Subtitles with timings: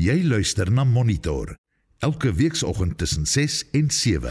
[0.00, 1.50] Jy luister na Monitor
[2.00, 4.30] elke weekoggend tussen 6 en 7.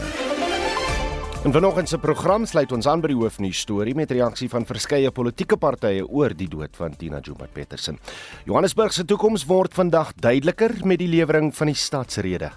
[1.44, 5.12] En vanoggend se program sluit ons aan by die hoofnuus storie met reaksie van verskeie
[5.14, 8.00] politieke partye oor die dood van Tina Joemat Petersen.
[8.50, 12.50] Johannesburg se toekoms word vandag duideliker met die lewering van die stadsrede.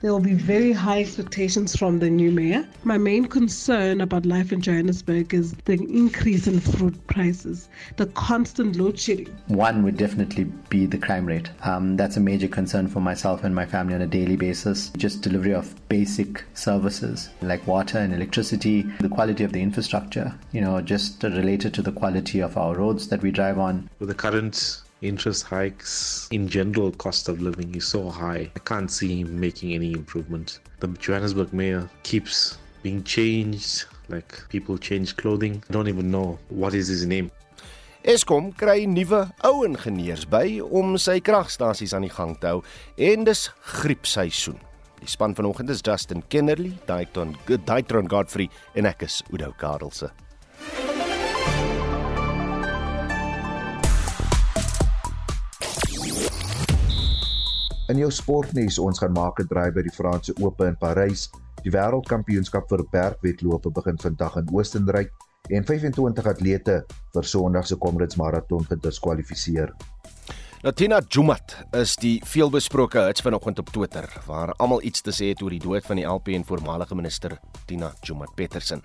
[0.00, 2.68] There will be very high expectations from the new mayor.
[2.84, 8.76] My main concern about life in Johannesburg is the increase in fruit prices, the constant
[8.76, 9.36] load shedding.
[9.48, 11.50] One would definitely be the crime rate.
[11.64, 14.90] Um, that's a major concern for myself and my family on a daily basis.
[14.96, 20.60] Just delivery of basic services like water and electricity, the quality of the infrastructure, you
[20.60, 23.90] know, just related to the quality of our roads that we drive on.
[23.98, 28.90] With the current interest hikes in general cost of living is so high i can't
[28.90, 35.62] see him making any improvement the johannesburg mayor keeps being changed like people change clothing
[35.68, 37.30] i don't even know what is his name
[38.08, 42.62] Eskom kry nuwe ou ingenieurs by om sy kragstasies aan die gang te hou
[43.10, 44.56] en dis griepseisoen.
[45.02, 47.34] Die span vanoggend is Justin Kennerly, Daitron
[47.66, 50.12] Daitron Godfrey en ek is Udo Karelse.
[57.88, 61.30] In jou sportnuus, ons gaan maak 'n draai by die Franse Ope in Parys.
[61.64, 65.10] Die wêreldkampioenskap vir bergwedlope begin vandag in Oostenryk
[65.48, 69.72] en 25 atlete vir Sondag se Comrades Marathon gediskwalifiseer.
[70.58, 75.42] Natina Jumat is die veelbesproke hits vanoggend op Twitter waar almal iets te sê het
[75.44, 77.36] oor die dood van die LP en voormalige minister
[77.68, 78.82] Tina Jumat Petersen.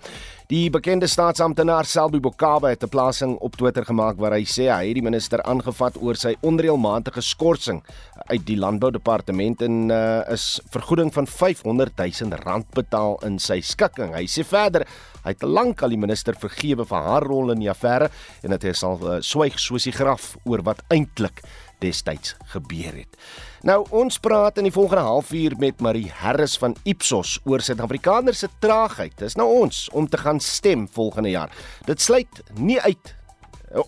[0.52, 4.88] Die bekende staatsamptenaar Selby Bokaba het 'n plasing op Twitter gemaak waar hy sê hy
[4.88, 7.82] het die minister aangevat oor sy onreëlmatige skorsing
[8.30, 14.14] uit die landboudepartement en uh, is vergoeding van 500 000 rand betaal in sy skikking.
[14.14, 14.86] Hy sê verder
[15.24, 18.10] hy het lank al die minister vergewe vir haar rol in die affære
[18.44, 21.42] en dat hy sal uh, swyg soos die graf oor wat eintlik
[21.84, 23.20] destyds gebeur het.
[23.68, 28.50] Nou ons praat in die volgende halfuur met Marie Harris van Ipsos oor Suid-Afrikaners se
[28.64, 29.16] traagheid.
[29.20, 31.54] Dis nou ons om te gaan stem volgende jaar.
[31.88, 33.16] Dit sluit nie uit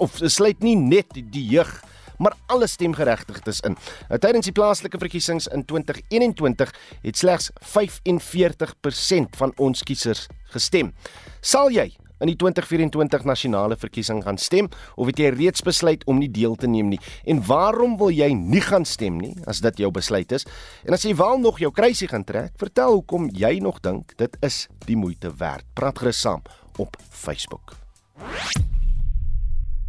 [0.02, 1.74] of sluit nie net die, die jeug
[2.18, 3.75] maar alle stemgeregtigdes in.
[4.09, 6.72] Nou, tydens die plaaslike verkiesings in 2021
[7.03, 10.94] het slegs 45% van ons kiesers gestem.
[11.42, 11.90] Sal jy
[12.20, 16.56] in die 2024 nasionale verkiesing gaan stem of het jy reeds besluit om nie deel
[16.56, 17.00] te neem nie?
[17.26, 20.48] En waarom wil jy nie gaan stem nie as dit jou besluit is?
[20.86, 24.38] En as jy wel nog jou kruisie gaan trek, vertel hoekom jy nog dink dit
[24.46, 25.66] is die moeite werd.
[25.74, 26.42] Praat gerus saam
[26.78, 27.75] op Facebook.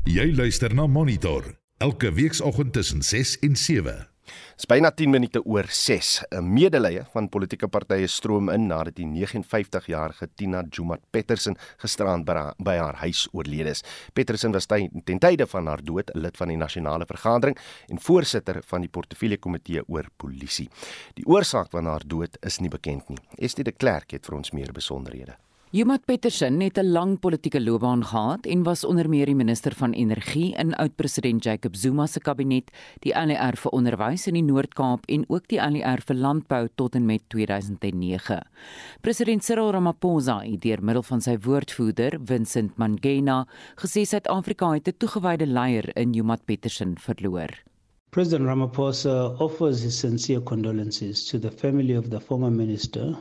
[0.06, 4.15] Jy luister na Monitor elke weekoggend tussen 6 en 7.
[4.56, 6.24] Dis byna 10 minute oor 6.
[6.30, 12.76] 'n Medelee van politieke partye stroom in nadat die 59-jarige Tina Jumat Petersen gisteraan by
[12.76, 13.84] haar huis oorlede is.
[14.12, 18.80] Petersen was ten tye van haar dood lid van die nasionale vergadering en voorsitter van
[18.80, 20.68] die portefeulje komitee oor polisie.
[21.14, 23.18] Die oorsaak van haar dood is nie bekend nie.
[23.38, 25.36] Estie de Klerk het vir ons meer besonderhede.
[25.76, 29.92] Jumat Petersen het 'n lang politieke loopbaan gehad en was onder meer die minister van
[29.92, 35.24] energie in oud-president Jacob Zuma se kabinet, die ANR vir onderwys in die Noord-Kaap en
[35.28, 38.40] ook die ANR vir landbou tot en met 2009.
[39.00, 44.96] President Cyril Ramaphosa het deur middel van sy woordvoerder, Vincent Mangena, gesê Suid-Afrika het 'n
[44.98, 47.48] toegewyde leier in Jumat Petersen verloor.
[48.10, 53.16] President Ramaphosa offers his sincere condolences to the family of the former minister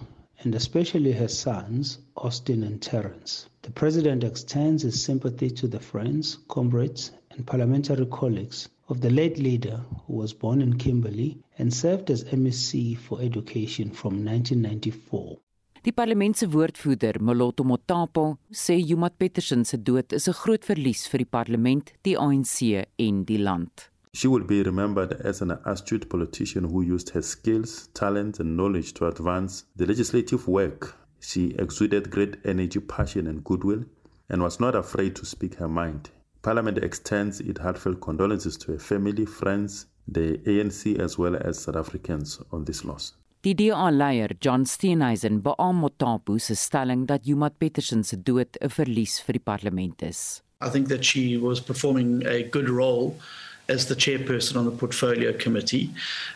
[0.45, 3.49] and especially her sons, Austin and Terence.
[3.63, 9.39] The President extends his sympathy to the friends, comrades, and parliamentary colleagues of the late
[9.39, 15.39] leader who was born in Kimberley and served as MSc for Education from 1994.
[15.81, 21.07] Die parlement se woordvoerder, Moloto Motapo, sê Jumat Petersen se dood is 'n groot verlies
[21.07, 23.89] vir die parlement, die ANC en die land.
[24.15, 28.93] She will be remembered as an astute politician who used her skills, talent, and knowledge
[28.93, 30.95] to advance the legislative work.
[31.19, 33.83] She exuded great energy, passion, and goodwill,
[34.29, 36.11] and was not afraid to speak her mind.
[36.43, 41.75] Parliament extends its heartfelt condolences to her family, friends, the ANC, as well as South
[41.75, 43.15] Africans on this loss.
[43.41, 49.19] Die DA-leier John Steenhuisen beamoen Motapo se stelling dat Jumat Petersen se dood 'n verlies
[49.19, 50.41] vir die parlement is.
[50.61, 53.17] I think that she was performing a good role
[53.69, 55.89] as the chairperson on the portfolio committee.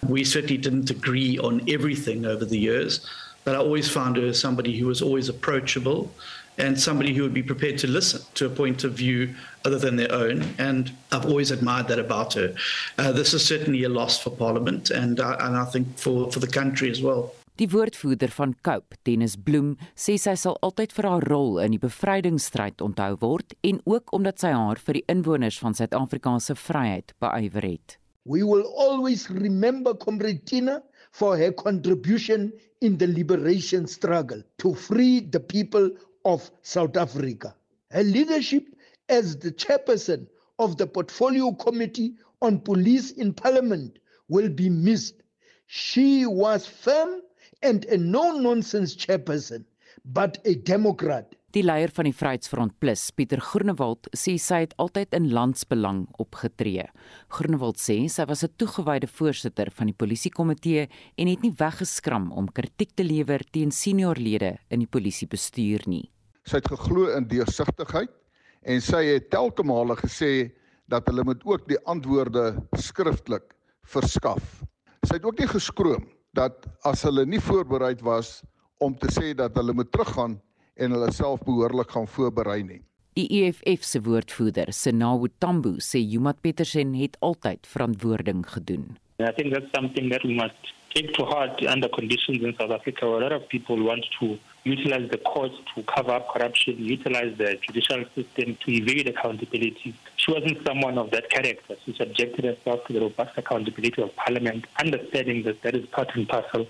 [0.07, 3.05] We certainly didn't agree on everything over the years,
[3.43, 6.11] but I always found her somebody who was always approachable
[6.57, 9.33] and somebody who would be prepared to listen to a point of view
[9.63, 10.43] other than their own.
[10.57, 12.53] And I've always admired that about her.
[12.97, 16.39] Uh, this is certainly a loss for Parliament and, uh, and I think for, for
[16.39, 17.33] the country as well.
[17.59, 21.81] Die woordvoerder van Cope, Dennis Bloem, sê sy sal altyd vir haar rol in die
[21.83, 27.11] bevrydingsstryd onthou word en ook omdat sy haar vir die inwoners van Suid-Afrika se vryheid
[27.19, 27.97] beywer het.
[28.23, 30.77] We will always remember Comrade Tina
[31.11, 35.91] for her contribution in the liberation struggle to free the people
[36.23, 37.53] of South Africa.
[37.91, 38.71] Her leadership
[39.09, 40.29] as the chairperson
[40.59, 45.19] of the Portfolio Committee on Police in Parliament will be missed.
[45.67, 47.19] She was firm
[47.61, 49.65] and a no-nonsense chairperson,
[50.05, 51.35] but a democrat.
[51.55, 56.85] Die leier van die Vryheidsfront Plus, Pieter Groenewald, sê sy het altyd in landsbelang opgetree.
[57.33, 62.51] Groenewald sê sy was 'n toegewyde voorsitter van die polisiekomitee en het nie weggeskram om
[62.53, 66.11] kritiek te lewer teen seniorlede in die polisiebestuur nie.
[66.45, 68.13] Sy het geglo in deursigtigheid
[68.61, 70.51] en sy het telke male gesê
[70.87, 74.63] dat hulle moet ook die antwoorde skriftelik verskaf.
[75.03, 76.05] Sy het ook nie geskroom
[76.39, 78.39] dat as hulle nie voorberei was
[78.79, 80.37] om te sê dat hulle moet teruggaan
[80.79, 82.81] en hulle self behoorlik gaan voorberei nie.
[83.19, 88.85] Die EFF se woordvoerder, Senawu Tambo, sê Jumat Petersen het altyd verantwoording gedoen.
[89.19, 93.09] I think that's something that we must take to heart under conditions in South Africa
[93.09, 97.37] where a lot of people want to utilize the courts to cover up corruption, utilize
[97.37, 99.95] the judicial system to evade accountability.
[100.17, 101.75] She wasn't someone of that character.
[101.85, 106.27] She subjected herself to the robust accountability of Parliament, understanding that that is part and
[106.27, 106.67] parcel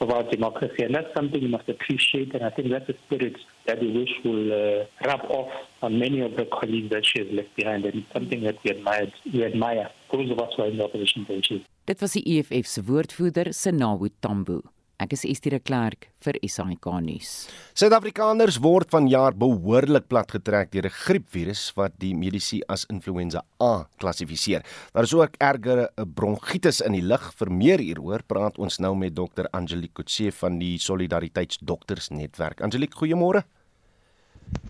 [0.00, 0.82] of our democracy.
[0.82, 2.34] And that's something we must appreciate.
[2.34, 3.36] And I think that's a spirit
[3.66, 5.52] that we wish will uh, rub off
[5.82, 7.84] on many of the colleagues that she has left behind.
[7.84, 10.84] And it's something that we admire, we admire those of us who are in the
[10.84, 11.62] opposition benches.
[11.86, 14.58] Dit was die EFF se woordvoerder, Senawu Tambo.
[14.98, 17.34] Ek is Estie de Klerk vir SAK nuus.
[17.78, 24.64] Suid-Afrikaners word vanjaar behoorlik platgetrek deur 'n griepvirus wat die mediese as influenza A klassifiseer.
[24.94, 27.32] Daar is ook ergere bronkietis in die lug.
[27.38, 29.46] Vir meer hieroor praat ons nou met Dr.
[29.52, 32.62] Angelique Kutse van die Solidariteitsdoktersnetwerk.
[32.62, 33.44] Angelique, goeiemôre.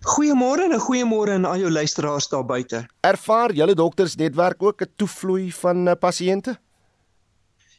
[0.05, 2.85] Goeiemôre en 'n goeiemôre aan al jou luisteraars daar buite.
[3.01, 6.59] Ervaar julle doktersnetwerk ook 'n toevloei van pasiënte?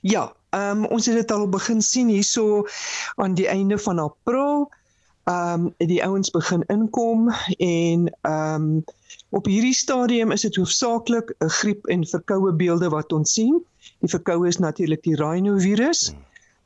[0.00, 2.64] Ja, Ehm um, ons het dit al begin sien hierso
[3.14, 4.70] aan die einde van April.
[5.24, 8.84] Ehm um, die ouens begin inkom en ehm um,
[9.28, 13.60] op hierdie stadium is dit hoofsaaklik 'n griep en verkoue beelde wat ons sien.
[14.00, 16.14] Die verkoue is natuurlik die rhinovirus.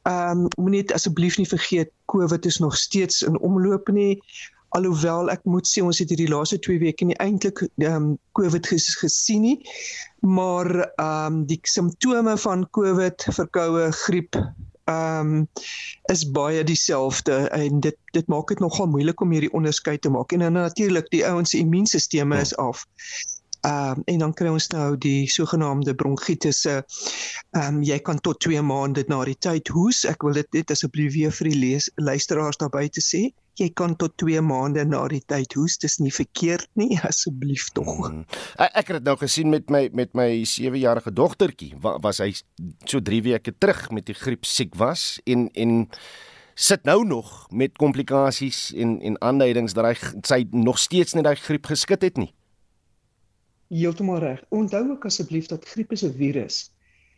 [0.02, 4.22] Ehm um, moenie asseblief nie vergeet COVID is nog steeds in omloop nie
[4.76, 8.08] alhoewel ek moet sê ons het hierdie laaste 2 weke nie eintlik ehm um,
[8.38, 9.56] COVID ges gesien nie
[10.20, 15.44] maar ehm um, die simptome van COVID verkoue griep ehm um,
[16.12, 20.32] is baie dieselfde en dit dit maak dit nogal moeilik om hierdie onderskeid te maak
[20.32, 22.86] en dan natuurlik die ouens se immuunstelsel is af
[23.62, 26.72] Ehm um, en dan kry ons nou die sogenaamde bronkitisse.
[27.50, 30.00] Ehm um, jy kan tot 2 maande na die tyd hoes.
[30.12, 33.28] Ek wil dit net asseblief weer vir die lees, luisteraars daar buite sê.
[33.60, 35.76] Jy kan tot 2 maande na die tyd hoes.
[35.78, 37.90] Dis nie verkeerd nie, asseblief tog.
[38.00, 38.24] Hmm.
[38.56, 41.74] Ek het dit nou gesien met my met my 7-jarige dogtertjie.
[41.82, 42.32] Was hy
[42.88, 45.88] so 3 weke terug met die griep siek was en en
[46.54, 49.96] sit nou nog met komplikasies en en aanduidings dat hy
[50.28, 52.32] sy nog steeds net daai griep geskit het nie
[53.72, 54.44] heeltemal reg.
[54.48, 56.70] Onthou ook asseblief dat griep is 'n virus.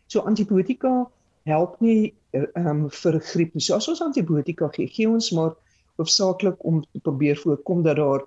[0.07, 1.11] So antibiotika
[1.45, 3.63] help nie ehm um, vir griep nie.
[3.63, 5.55] So as ons antibiotika gee, gee ons maar
[5.97, 8.23] hoofsaaklik om te probeer voorkom dat daar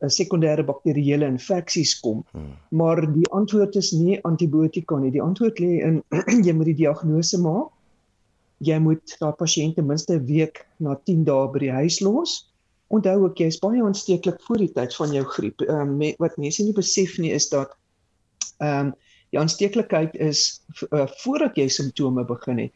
[0.00, 2.24] 'n sekondêre bakterieële infeksies kom.
[2.32, 2.56] Hmm.
[2.70, 5.10] Maar die antwoord is nie antibiotika nie.
[5.10, 6.02] Die antwoord lê in
[6.46, 7.68] jy moet die diagnose maak.
[8.58, 12.50] Jy moet daai pasiënt ten minste 'n week na 10 dae by die huis los
[12.90, 15.62] onthou ook jy is baie aansteeklik voor die tyd van jou griep.
[15.66, 17.76] Ehm um, wat mense nie besef nie is dat
[18.58, 18.92] ehm um,
[19.30, 20.40] die aansteeklikheid is
[20.90, 22.72] uh, voordat jy simptome begin het.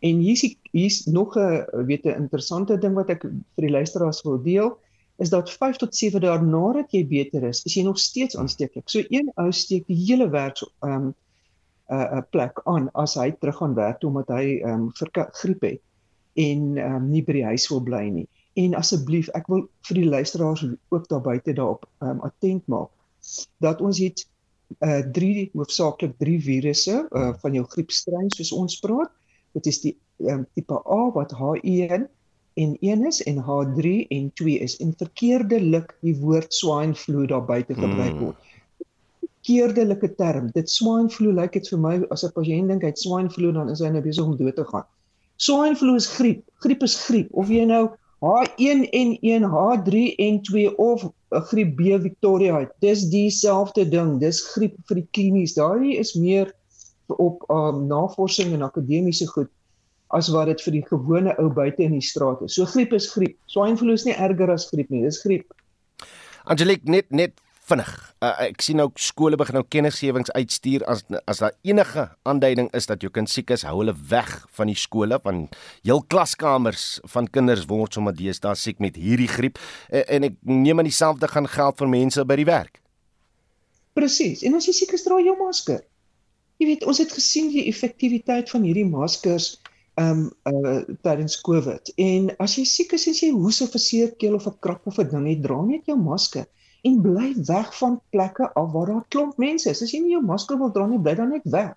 [0.00, 4.42] En hier's hier's nog 'n weet 'n interessante ding wat ek vir die luisteraars wil
[4.42, 4.78] deel
[5.18, 8.88] is dat 5 tot 7 dae nadat jy beter is, is jy nog steeds aansteeklik.
[8.88, 11.14] So een ou steek die hele werk ehm um,
[11.88, 14.92] 'n uh, 'n plek aan as hy terug gaan werk omdat hy ehm um,
[15.32, 15.80] griep het
[16.34, 18.28] en ehm um, nie by die huis wil bly nie
[18.58, 20.64] en asseblief ek wil vir die luisteraars
[20.94, 22.90] ook daar buite daarop um, attent maak
[23.64, 24.26] dat ons het
[24.84, 29.12] uh drie hoofsaaklik drie virusse uh van jou griepstrain soos ons praat
[29.58, 29.94] dit is die
[30.30, 32.06] um, tipe A wat H1
[32.58, 37.44] en 1 is en H3 en 2 is en verkeerdelik die woord swine flu daar
[37.46, 38.24] buite gebruik hmm.
[38.30, 38.36] word
[39.22, 42.92] verkeerdelike term dit swine flu lyk like dit vir my as 'n pasiënt dink hy
[42.92, 44.86] het swine flu dan is hy nou besig om dood te gaan
[45.36, 47.86] swine flu is griep griep is griep of jy nou
[48.18, 52.64] H1N1, H3N2 of griep B Victoria.
[52.82, 54.18] Dis dieselfde ding.
[54.18, 55.54] Dis griep vir die klinies.
[55.54, 56.50] Daardie is meer
[57.16, 59.50] op um, navorsing en akademiese goed
[60.16, 62.56] as wat dit vir die gewone ou buite in die straat is.
[62.56, 63.36] So griep is griep.
[63.52, 65.04] Swine flu is nie erger as griep nie.
[65.04, 65.52] Dis griep.
[66.48, 67.36] Angelique net net
[67.68, 67.90] vinnig.
[68.24, 72.88] Uh, ek sien nou skole begin nou kennisgewings uitstuur as as daar enige aanduiding is
[72.88, 77.28] dat jou kind siek is, hou hulle weg van die skole want heel klaskamers van
[77.28, 81.50] kinders word sommer deesdae siek met hierdie griep uh, en ek neem aan dieselfde gaan
[81.52, 82.80] geld vir mense by die werk.
[83.98, 84.44] Presies.
[84.46, 85.82] En as jy siek is, dra jou masker.
[86.58, 89.56] Jy weet, ons het gesien die effektiwiteit van hierdie maskers
[89.98, 91.90] ehm um, uh tydens Covid.
[91.98, 94.86] En as jy siek is en jy hoes of 'n seer keel of 'n krap
[94.86, 96.46] of 'n ding het, dra net jou masker
[96.88, 99.82] en bly weg van plekke af waar daar klomp mense is.
[99.82, 101.74] As jy nie jou masker wil dra nie, bly dan net weg.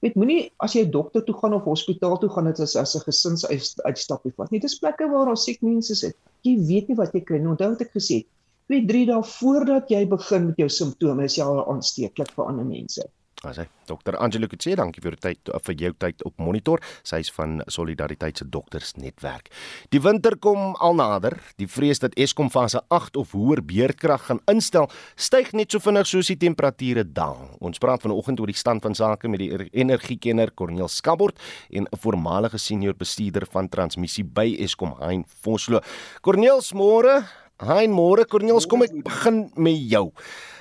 [0.00, 3.04] Weet moenie as jy dokter toe gaan of hospitaal toe gaan dit is as 'n
[3.06, 4.50] gesinsuitstapie vat.
[4.50, 6.16] Nie dis plekke waar daar siek mense sit.
[6.42, 7.50] Jy weet nie wat jy kry nie.
[7.50, 8.26] Onthou wat ek gesê het.
[8.70, 12.64] 2 3 dae voordat jy begin met jou simptome is jy al aansteeklik vir ander
[12.64, 13.02] mense.
[13.40, 14.18] As hy Dr.
[14.20, 16.82] Angelo Kutse, dankie vir die tyd vir jou tyd op monitor.
[17.08, 19.48] Sy is van Solidariteit se doktersnetwerk.
[19.94, 21.38] Die winter kom al nader.
[21.56, 26.10] Die vrees dat Eskom fase 8 of hoër beerdkrag gaan instel, styg net so vinnig
[26.10, 27.48] soos die temperature daal.
[27.64, 31.40] Ons praat vanoggend oor die stand van sake met die energiekenner Corneel Skabort
[31.72, 35.80] en 'n voormalige senior bestuurder van transmissie by Eskom, Hein Vosloo.
[36.20, 37.24] Corneel, môre.
[37.60, 40.12] Hein, môre Corneel, kom ek begin met jou.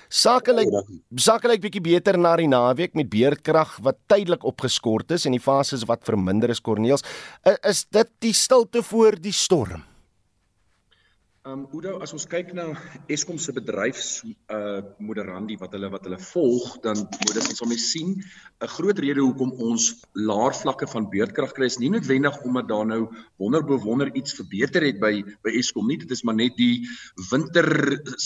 [0.09, 0.71] Sake lyk
[1.21, 5.43] sake lyk bietjie beter na die naweek met beerdkrag wat tydelik opgeskort is en die
[5.43, 7.05] fases wat verminder is Corneels.
[7.61, 9.85] Is dit die stilte voor die storm?
[11.49, 12.65] Um Udo, as ons kyk na
[13.09, 14.09] Eskom se bedryfs
[14.53, 18.99] uh moderandi wat hulle wat hulle volg, dan moet dit ons almal sien 'n groot
[19.05, 19.87] rede hoekom ons
[20.29, 23.01] laer vlakke van beerdkrag kry is nie noodwendig omdat daar nou
[23.41, 25.13] wonder bewonder iets verbeter het by
[25.47, 25.97] by Eskom nie.
[25.97, 26.85] Dit is maar net die
[27.31, 27.69] winter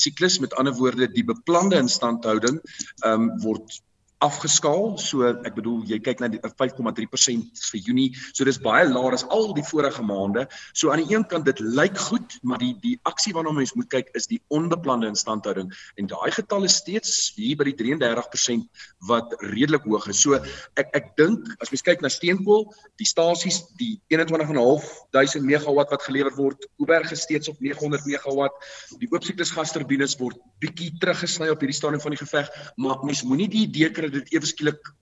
[0.03, 2.60] siklus, met ander woorde die beplande instandhouding
[3.06, 3.80] um word
[4.24, 4.96] afgeskaal.
[5.01, 8.10] So ek bedoel jy kyk na die 5,3% vir Junie.
[8.32, 10.46] So dis baie laer as al die vorige maande.
[10.74, 13.89] So aan die een kant dit lyk goed, maar die die aksie waarna mens moet
[13.92, 19.36] kyk is die onbeplande instandhouding en daai getal is steeds hier by die 33% wat
[19.44, 20.22] redelik hoog is.
[20.24, 20.39] So
[20.80, 22.70] ek ek dink as mens kyk na steenkool,
[23.01, 28.56] die stasies, die 21.500 megawatt wat gelewer word, Kuiberg is steeds op 900 megawatt.
[29.01, 32.50] Die oopsiklusgasturbines word bietjie teruggesny op hierdie stadium van die geveg,
[32.80, 34.93] maar mens moenie die idee kry dit ewe skielik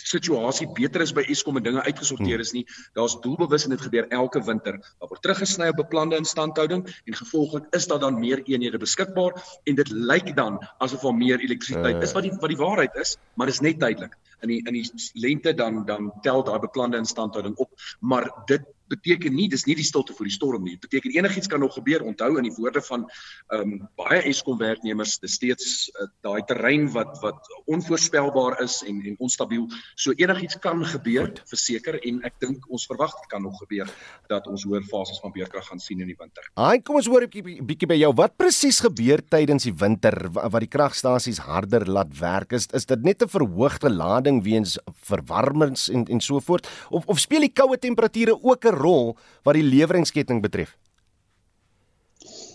[0.00, 2.64] situasie beter is by Eskom en dinge uitgesorteer is nie.
[2.98, 4.78] Daar's doelbewus en dit gebeur elke winter.
[5.00, 9.80] Daar word teruggesny op beplande instandhouding en gevolglik is daar dan meer eenhede beskikbaar en
[9.80, 13.50] dit lyk dan asof daar meer elektrisiteit is wat die wat die waarheid is, maar
[13.50, 14.16] dis net tydelik.
[14.42, 19.34] In die in die lente dan dan tel daai beplande instandhouding op, maar dit beteken
[19.34, 20.76] nie dis nie die stilte voor die storm nie.
[20.76, 22.04] Dit beteken enigiets kan nog gebeur.
[22.04, 23.06] Onthou in die woorde van
[23.52, 29.02] ehm um, baie Eskom werknemers, dis steeds uh, daai terrein wat wat onvoorspelbaar is en
[29.04, 29.68] en onstabiel.
[29.94, 33.90] So enigiets kan gebeur, verseker en ek dink ons verwag dit kan nog gebeur
[34.28, 36.46] dat ons hoër fases van beerkrag gaan sien in die winter.
[36.58, 38.12] Haai, kom ons hoor 'n bietjie by jou.
[38.14, 42.52] Wat presies gebeur tydens die winter wat die kragstasies harder laat werk?
[42.52, 47.18] Is is dit net 'n verhoogde lading weens verwarmings en en so voort of of
[47.18, 49.14] speel die koue temperature ook 'n rol
[49.44, 50.76] wat die leweringsketting betref?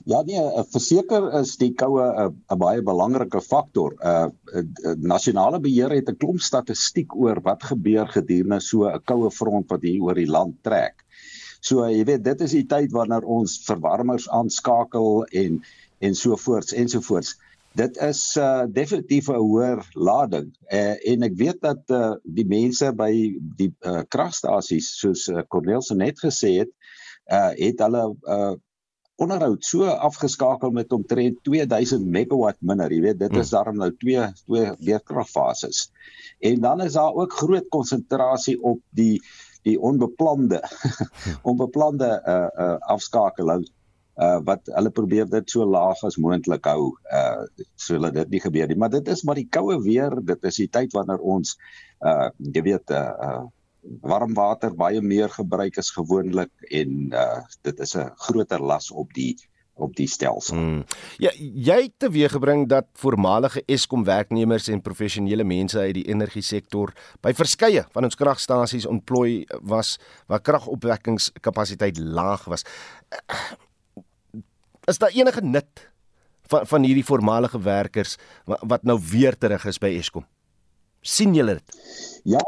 [0.09, 3.97] Ja nee, eh, verseker is die koue eh, 'n baie belangrike faktor.
[3.99, 4.29] Uh
[4.95, 9.81] nasionale beheer het 'n klomp statistiek oor wat gebeur gedurende so 'n koue front wat
[9.81, 11.05] hier oor die land trek.
[11.61, 15.61] So jy weet, dit is die tyd wanneer ons verwarmers aanskakel en
[15.99, 17.35] en so voorts en so voorts.
[17.77, 20.49] Dit is uh definitief 'n hoër lading.
[20.73, 23.11] Uh, en ek weet dat uh die mense by
[23.59, 26.71] die uh kragstasies soos uh, Cornel se net gesê het,
[27.29, 28.55] uh het hulle uh
[29.19, 32.91] onderhoud so afgeskakel met omtrent 2000 megawatt minder.
[32.91, 33.55] Jy weet, dit is hmm.
[33.57, 35.89] daarom nou twee twee weerkragfases.
[36.39, 39.19] En dan is daar ook groot konsentrasie op die
[39.67, 40.63] die onbeplande
[41.51, 43.67] onbeplande uh uh afskakeling
[44.19, 47.45] uh wat hulle probeer dit so laag as moontlik hou uh
[47.75, 50.71] sodat dit nie gebeur nie maar dit is maar die koue weer dit is die
[50.79, 51.55] tyd wanneer ons
[52.03, 53.45] uh jy weet uh, uh
[54.03, 59.13] warm water baie meer gebruik as gewoonlik en uh dit is 'n groter las op
[59.13, 59.35] die
[59.79, 60.57] op die stelsel.
[60.57, 60.83] Hmm.
[61.17, 66.93] Ja, jy het teweeggebring dat voormalige Eskom werknemers en professionele mense uit die energie sektor
[67.23, 69.97] by verskeie van ons kragstasies ontplooi was
[70.27, 72.65] waar kragopwekkingskapasiteit laag was
[74.89, 75.87] is daar enige nut
[76.49, 80.25] van van hierdie voormalige werkers wat, wat nou weer terug is by Eskom?
[81.01, 81.77] sien julle dit?
[82.35, 82.41] Ja.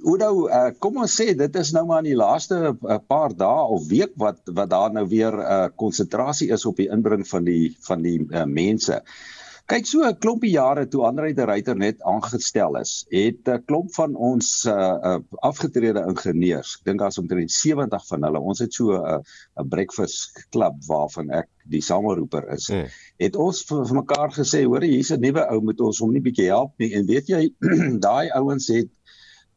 [0.00, 3.66] Oudo, uh, kom ons sê dit is nou maar in die laaste uh, paar dae
[3.74, 7.44] of week wat wat daar nou weer 'n uh, konsentrasie is op die inbring van
[7.44, 9.02] die van die uh, mense.
[9.70, 13.92] Kyk so 'n klompie jare toe Andre de Ruyter net aangestel is, het 'n klomp
[13.94, 14.74] van ons uh,
[15.10, 18.40] uh afgetrede ingenieurs, ek dink daar's omtrent 70 van hulle.
[18.40, 19.20] Ons het so 'n uh,
[19.62, 22.66] 'n breakfast klub waarvan ek die sameroeper is.
[22.66, 22.90] Hmm.
[23.22, 26.24] Het ons vir, vir mekaar gesê, hoor hier's 'n nuwe ou moet ons hom nie
[26.26, 26.90] bietjie help nie.
[26.98, 27.42] En weet jy,
[28.08, 28.90] daai ouens het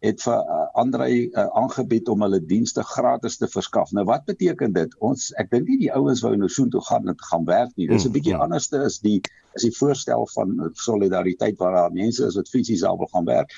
[0.03, 3.93] het vir uh, Andre uh, aangebied om hulle dienste gratis te verskaf.
[3.95, 4.95] Nou wat beteken dit?
[4.99, 7.87] Ons ek dink nie die ouens wou nou soontoe gaan en gaan werk nie.
[7.87, 8.43] Dis 'n mm, bietjie mm.
[8.47, 9.21] anderste is die
[9.55, 13.55] is die voorstel van solidariteit waar daar mense is wat fisies al wil gaan werk.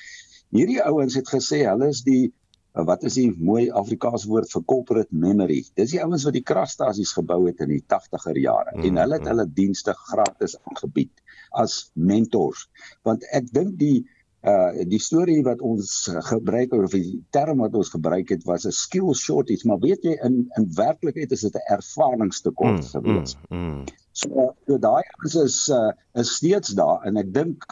[0.53, 4.65] Hierdie ouens het gesê hulle is die uh, wat is die mooi Afrikaanse woord vir
[4.69, 5.63] corporate memory.
[5.73, 9.17] Dis die ouens wat die kragstasies gebou het in die 80er jare mm, en hulle
[9.17, 11.25] het hulle dienste gratis aangebied
[11.57, 12.67] as mentors.
[13.01, 14.05] Want ek dink die
[14.45, 15.91] uh die storie wat ons
[16.29, 20.13] gebruik of die term wat ons gebruik het was 'n skill shortage maar weet jy
[20.27, 23.35] in in werklikheid is dit 'n ervaringstekort mm, gewees.
[23.49, 23.83] Mm, mm.
[24.11, 27.65] So so daai is is uh is steeds daar en ek dink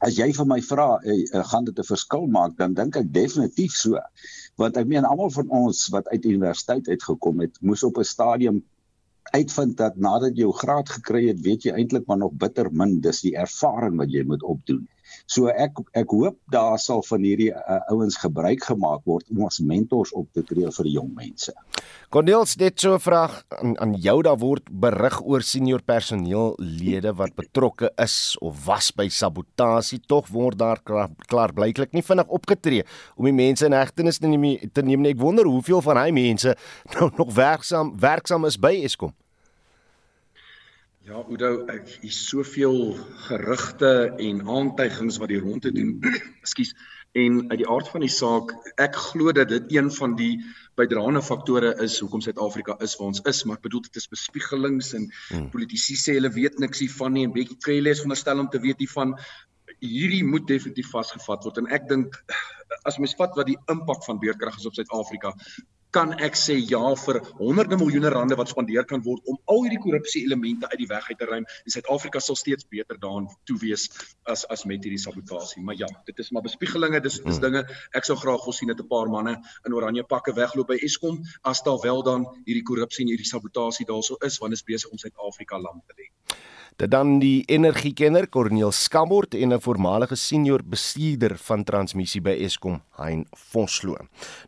[0.00, 3.12] as jy vir my vra uh, uh, gaan dit 'n verskil maak dan dink ek
[3.12, 4.00] definitief so.
[4.56, 8.62] Want ek meen almal van ons wat uit universiteit uitgekom het moes op 'n stadium
[9.32, 13.00] uitvind dat nadat jy jou graad gekry het, weet jy eintlik maar nog bitter min
[13.00, 14.88] dis die ervaring wat jy moet opdoen.
[15.26, 19.60] So ek ek hoop daar sal van hierdie uh, ouens gebruik gemaak word om as
[19.60, 21.54] mentors op te tree vir die jong mense.
[22.08, 27.34] Cornels net so 'n vraag aan aan jou daar word berig oor senior personeellede wat
[27.34, 32.84] betrokke is of was by sabotasie tog word daar klaar, klaar blyklik nie vinnig opgetree
[33.16, 35.04] om die mense in hegtenis te neem te neem.
[35.04, 36.56] Ek wonder hoeveel van hy mense
[36.94, 39.12] nou nog werksaam werksaam is by Eskom.
[41.08, 42.74] Ja, Oudo, ek hier soveel
[43.24, 45.94] gerugte en aantuigings wat die rondte doen.
[46.44, 46.74] Ekskuus.
[47.16, 50.34] En uit die aard van die saak, ek glo dat dit een van die
[50.76, 54.92] bydraende faktore is hoekom Suid-Afrika is waar ons is, maar ek bedoel dit is bespiegelings
[54.98, 55.48] en hmm.
[55.54, 58.84] politici sê hulle weet niks hiervan nie en Bekkie Cele is veronderstel om te weet
[58.84, 59.16] hiervan.
[59.80, 62.20] Hierdie moet definitief vasgevat word en ek dink
[62.84, 65.32] as mens vat wat die impak van beerdkrag is op Suid-Afrika,
[65.90, 69.80] kan ek sê ja vir honderde miljoene rande wat spandeer kan word om al hierdie
[69.84, 73.56] korrupsie elemente uit die weg uit te ruim en Suid-Afrika sal steeds beter daarin toe
[73.62, 73.88] wees
[74.34, 75.62] as as met hierdie sabotasie.
[75.62, 77.44] Maar ja, dit is maar bespiegelinge, dis dis hmm.
[77.46, 77.64] dinge.
[77.96, 81.22] Ek sou graag wil sien dat 'n paar manne in oranje pakke wegloop by Eskom
[81.42, 84.90] as daar wel dan hierdie korrupsie en hierdie sabotasie daarso is want dit is besig
[84.90, 86.12] om Suid-Afrika lam te lê.
[86.78, 92.80] Dit dan die energiekenner Corneel Skambort en 'n voormalige senior bestuurder van transmissie by Eskom,
[92.96, 93.96] Hein Vosloo.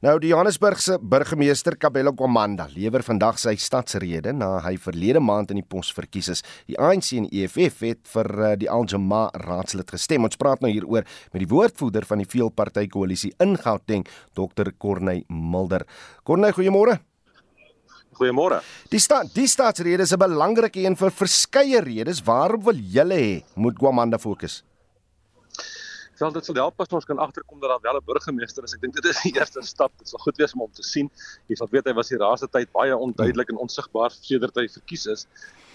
[0.00, 5.56] Nou die Johannesburgse burgemeester Kabelo Kwamanda lewer vandag sy stadsrede na hy verlede maand in
[5.56, 6.42] die pos verkies is.
[6.66, 10.22] Die ANC en EFF het vir eh, die Aljama raadslid gestem.
[10.22, 14.70] Ons praat nou hieroor met die woordvoerder van die veelpartytjie koalisie in Gauteng, Dr.
[14.78, 15.84] Corney Mulder.
[16.22, 17.09] Corney, goeiemôre.
[18.20, 18.60] Goeiemôre.
[18.92, 22.20] Die staat die staatsrede is 'n belangrike een vir verskeie redes.
[22.20, 24.62] Waarop wil julle hê moet Kwamanda fokus?
[26.20, 28.74] Wel dit sal help as ons kan agterkom dat daar wel 'n burgemeester is.
[28.74, 29.92] Ek dink dit is die eerste stap.
[29.98, 31.08] Dit sal goed wees om hom te sien.
[31.48, 35.06] Jy sal weet hy was die raadse tyd baie onduidelik en onsigbaar sedert hy verkies
[35.06, 35.26] is.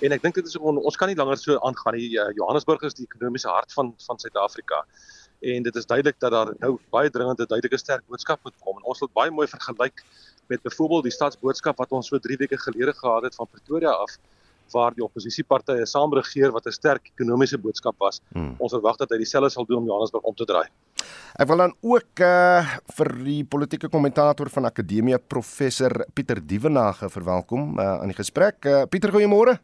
[0.01, 2.11] En ek dink dit is on, ons kan nie langer so aangaan nie.
[2.11, 4.85] Johannesburg is die ekonomiese hart van van Suid-Afrika.
[5.41, 8.77] En dit is duidelik dat daar nou baie dringende duidelike sterk boodskap moet kom.
[8.77, 10.03] En ons wil baie mooi vergelyk
[10.47, 14.17] met byvoorbeeld die stadsboodskap wat ons so 3 weke gelede gehad het van Pretoria af
[14.73, 18.21] waar die oppositiepartye saam regeer wat 'n sterk ekonomiese boodskap was.
[18.33, 18.55] Hmm.
[18.57, 20.67] Ons verwag dat hy dieselfde sal doen om Johannesburg om te draai.
[21.35, 27.79] Ek wil dan ook uh, vir die politieke kommentator van Akademie professor Pieter Dievenage verwelkom
[27.79, 28.65] uh, aan die gesprek.
[28.65, 29.59] Uh, Pieter, goeiemôre.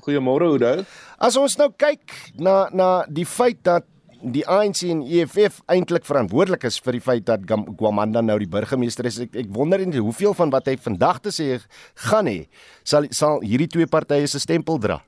[0.00, 0.84] Goeiemôre, Oudo.
[1.18, 3.84] As ons nou kyk na na die feit dat
[4.22, 9.08] die ANC en EFF eintlik verantwoordelik is vir die feit dat Gwamanda nou die burgemeester
[9.08, 9.20] is.
[9.26, 11.48] Ek, ek wonder net hoeveel van wat hy vandag te sê
[12.08, 12.44] gaan hê
[12.84, 15.00] sal sal hierdie twee partye se stempel dra.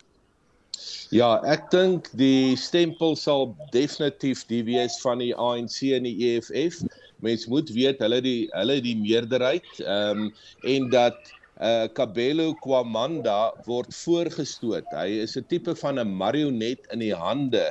[1.12, 6.80] Ja, ek dink die stempel sal definitief die wees van die ANC en die EFF.
[7.22, 10.34] Mens moet weet hulle die hulle die meerderheid ehm um,
[10.72, 14.86] en dat uh Kabelo Kwamanda word voorgestoot.
[14.90, 17.64] Hy is 'n tipe van 'n marionet in die hande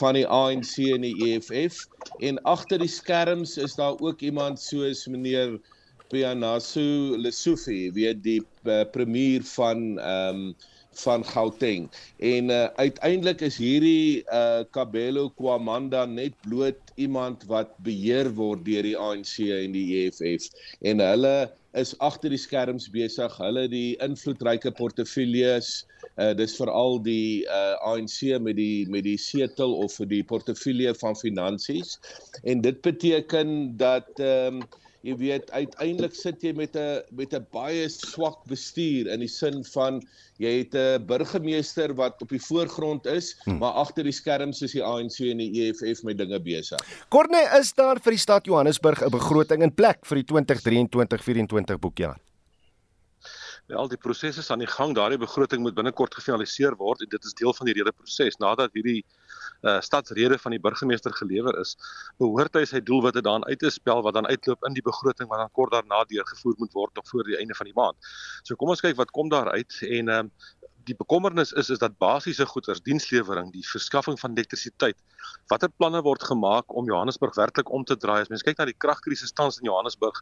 [0.00, 1.86] van die ANC en die EFF
[2.20, 5.58] en agter die skerms is daar ook iemand soos meneer
[6.10, 10.56] Pianasu Lesufi, weet die uh, premier van ehm um,
[10.96, 11.90] van Gauteng.
[12.16, 18.86] En uh, uiteindelik is hierdie uh Kabelo Kwamanda net bloot iemand wat beheer word deur
[18.86, 20.48] die ANC en die EFF
[20.80, 21.36] en hulle
[21.76, 23.36] is agter die skerms besig.
[23.40, 25.84] Hulle die invloedryke portefeuilles,
[26.16, 31.16] uh dis veral die uh ANC met die met die setel of die portefeulje van
[31.20, 31.98] finansies.
[32.44, 34.66] En dit beteken dat ehm um,
[35.06, 39.62] jy weet uiteindelik sit jy met 'n met 'n baie swak bestuur in die sin
[39.74, 40.02] van
[40.42, 43.58] jy het 'n burgemeester wat op die voorgrond is, hmm.
[43.58, 46.78] maar agter die skerms is die ANC en die EFF met dinge besig.
[47.08, 52.18] Korne, is daar vir die stad Johannesburg 'n begroting in plek vir die 2023-24 boekjaar?
[53.66, 54.92] Wel, die proses is aan die gang.
[54.94, 58.36] Daardie begroting moet binnekort gefinaliseer word en dit is deel van die rede proses.
[58.38, 59.00] Nadat hierdie
[59.66, 61.72] uh, stadsrede van die burgemeester gelewer is,
[62.22, 65.42] behoort hy sy doelwitte daarin uit te spel wat dan uitloop in die begroting wat
[65.42, 68.12] dan kort daarna deurgevoer moet word tot voor die einde van die maand.
[68.46, 70.30] So kom ons kyk wat kom daar uit en um,
[70.86, 74.98] die bekommernis is is dat basiese goederes, dienslewering, die verskaffing van elektrisiteit,
[75.50, 78.20] watter planne word gemaak om Johannesburg werklik om te draai?
[78.22, 80.20] As mens kyk na die kragkrisis tans in Johannesburg,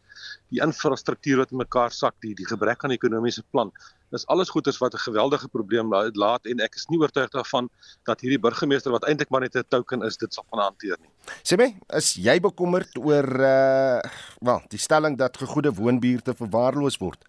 [0.54, 3.72] die infrastruktuur wat in mekaar sak, die die gebrek aan ekonomiese plan,
[4.14, 7.68] dis alles goederes wat 'n geweldige probleem laat en ek is nie oortuig daarvan
[8.06, 11.10] dat hierdie burgemeester wat eintlik maar net 'n token is, dit sal van hanteer nie.
[11.42, 14.00] Sê my, is jy bekommerd oor uh
[14.40, 17.24] wel, die stelling dat gegoede woonbuurte verwaarloos word?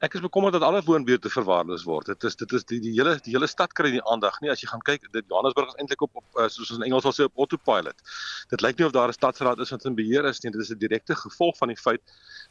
[0.00, 2.06] Ek is bekommerd dat alle woonbuurte verwaarloos word.
[2.08, 4.48] Dit is dit is die die hele die hele stad kry nie aandag nie.
[4.48, 7.04] As jy gaan kyk, dit Johannesburg is eintlik op, op uh, soos ons in Engels
[7.04, 8.00] sal sê op autopilot.
[8.48, 10.52] Dit lyk nie of daar 'n stadsraad is wat in beheer is nie.
[10.54, 12.00] Dit is 'n direkte gevolg van die feit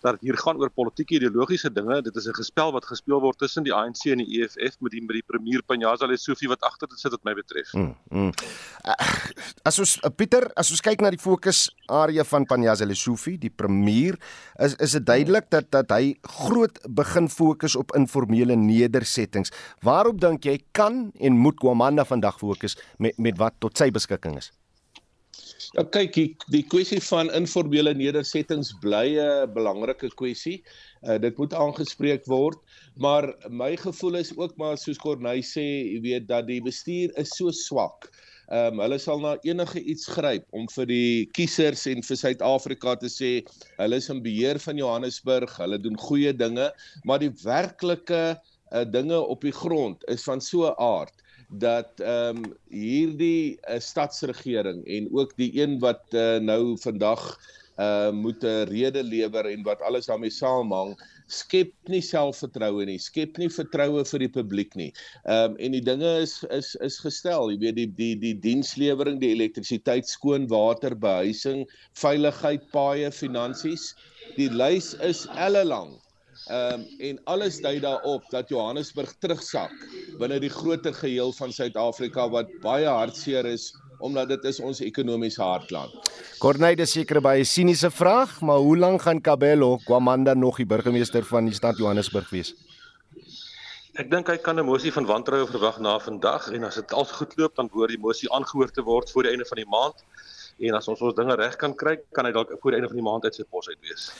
[0.05, 2.01] dat dit hier gaan oor politieke ideologiese dinge.
[2.01, 5.01] Dit is 'n gespel wat gespeel word tussen die ANC en die EFF met die
[5.01, 7.73] met die premier Panyaza Lesufi wat agter dit sit wat my betref.
[7.73, 8.31] Mm, mm.
[8.85, 8.93] Uh,
[9.63, 13.49] as ons uh, Pieter, as ons kyk na die fokus area van Panyaza Lesufi, die
[13.49, 14.19] premier,
[14.59, 19.53] is is dit duidelik dat dat hy groot begin fokus op informele nedersettings.
[19.85, 24.37] Waarop dink jy kan en moet Kwamanda vandag fokus met met wat tot sy beskikking
[24.39, 24.51] is?
[25.77, 30.63] Ja kyk, die, die kwessie van informele nedersettings bly 'n belangrike kwessie.
[31.05, 32.57] Uh, dit moet aangespreek word,
[32.97, 37.29] maar my gevoel is ook maar soos Corneille sê, jy weet dat die bestuur is
[37.37, 38.09] so swak.
[38.49, 42.95] Ehm um, hulle sal na enige iets gryp om vir die kiesers en vir Suid-Afrika
[42.97, 43.29] te sê
[43.77, 46.71] hulle is in beheer van Johannesburg, hulle doen goeie dinge,
[47.05, 51.21] maar die werklike uh, dinge op die grond is van so 'n aard
[51.61, 57.37] dat ehm um, hierdie uh, stadsregering en ook die een wat uh, nou vandag
[57.79, 60.97] uh moet 'n rede lewer en wat alles daarmee saamhang
[61.29, 64.89] skep nie selfvertroue nie, skep nie vertroue vir die publiek nie.
[65.25, 69.19] Ehm um, en die dinge is is is gestel, jy weet die die die dienslewering,
[69.21, 71.65] die elektrisiteit, skoon water, behuising,
[72.01, 73.93] veiligheid, paaie, finansies.
[74.37, 75.97] Die lys is ellelang.
[76.49, 79.75] Ehm um, en alles dui daarop dat Johannesburg terugsak
[80.19, 85.41] binne die groter geheel van Suid-Afrika wat baie hartseer is omdat dit is ons ekonomiese
[85.43, 86.09] hartland.
[86.39, 91.23] Corneille seker by 'n siniese vraag, maar hoe lank gaan Kabelo Kwamanda nog die burgemeester
[91.23, 92.55] van die stad Johannesburg wees?
[93.99, 97.11] Ek dink hy kan 'n mosie van wantroue verwag na vandag en as dit als
[97.11, 100.03] goed loop dan behoort die mosie aangehoor te word voor die einde van die maand.
[100.59, 102.99] En as ons ons dinge reg kan kry, kan hy dalk voor die einde van
[102.99, 104.11] die maand uit sy pos uit wees.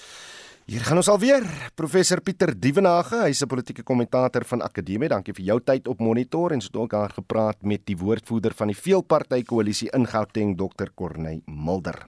[0.70, 1.42] Hier gaan ons alweer.
[1.74, 5.10] Professor Pieter Dievenage, hy's 'n politieke kommentator van Akademie.
[5.10, 8.68] Dankie vir jou tyd op Monitor en so ook daar gepraat met die woordvoerder van
[8.68, 10.92] die veelpartytjie koalisie in Gauteng, Dr.
[10.96, 12.06] Corneille Mulder.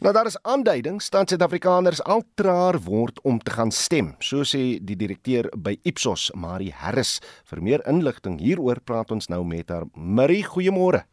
[0.00, 4.78] Nou daar is aanduidings dat Suid-Afrikaners al traer word om te gaan stem, so sê
[4.84, 7.20] die direkteur by Ipsos, Marie Harris.
[7.44, 9.84] Vir meer inligting hieroor praat ons nou met haar.
[9.94, 11.04] Marie, goeiemôre.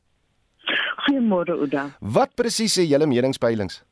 [1.08, 1.96] Goeiemôre Ouda.
[2.02, 3.84] Wat presies sê julle meningspeilings?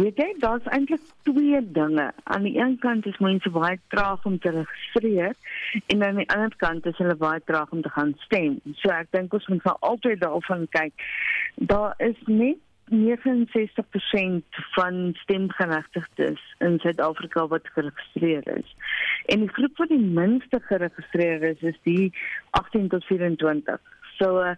[0.00, 2.12] Weet jy, daar's eintlik twee dinge.
[2.22, 5.34] Aan die een kant is mense baie traag om te registreer
[5.92, 8.56] en aan die ander kant is hulle baie traag om te gaan stem.
[8.80, 11.04] So ek dink ons moet altyd daarvan kyk.
[11.72, 18.74] Daar is net 69% van stemgeregtigdes in Suid-Afrika wat geregistreer is.
[19.26, 22.12] En die groep wat die minste geregistreer is, is die
[22.50, 23.78] 18 tot 24.
[24.20, 24.52] So uh,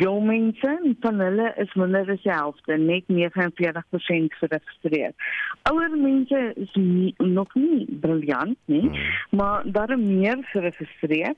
[0.00, 5.12] jong mense van hulle is minder as die helfte, net 49% geregistreer.
[5.68, 9.12] Ouer mense is nie, nog nie briljant nie, hmm.
[9.36, 11.34] maar daar is meer geregistreer.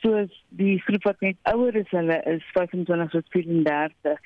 [0.00, 4.18] Soos die groep wat net ouer is, hulle is 25 tot 34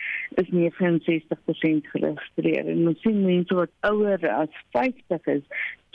[0.44, 2.72] is 69% geregistreer.
[2.76, 5.44] En ons sien mense wat ouer as 50 is,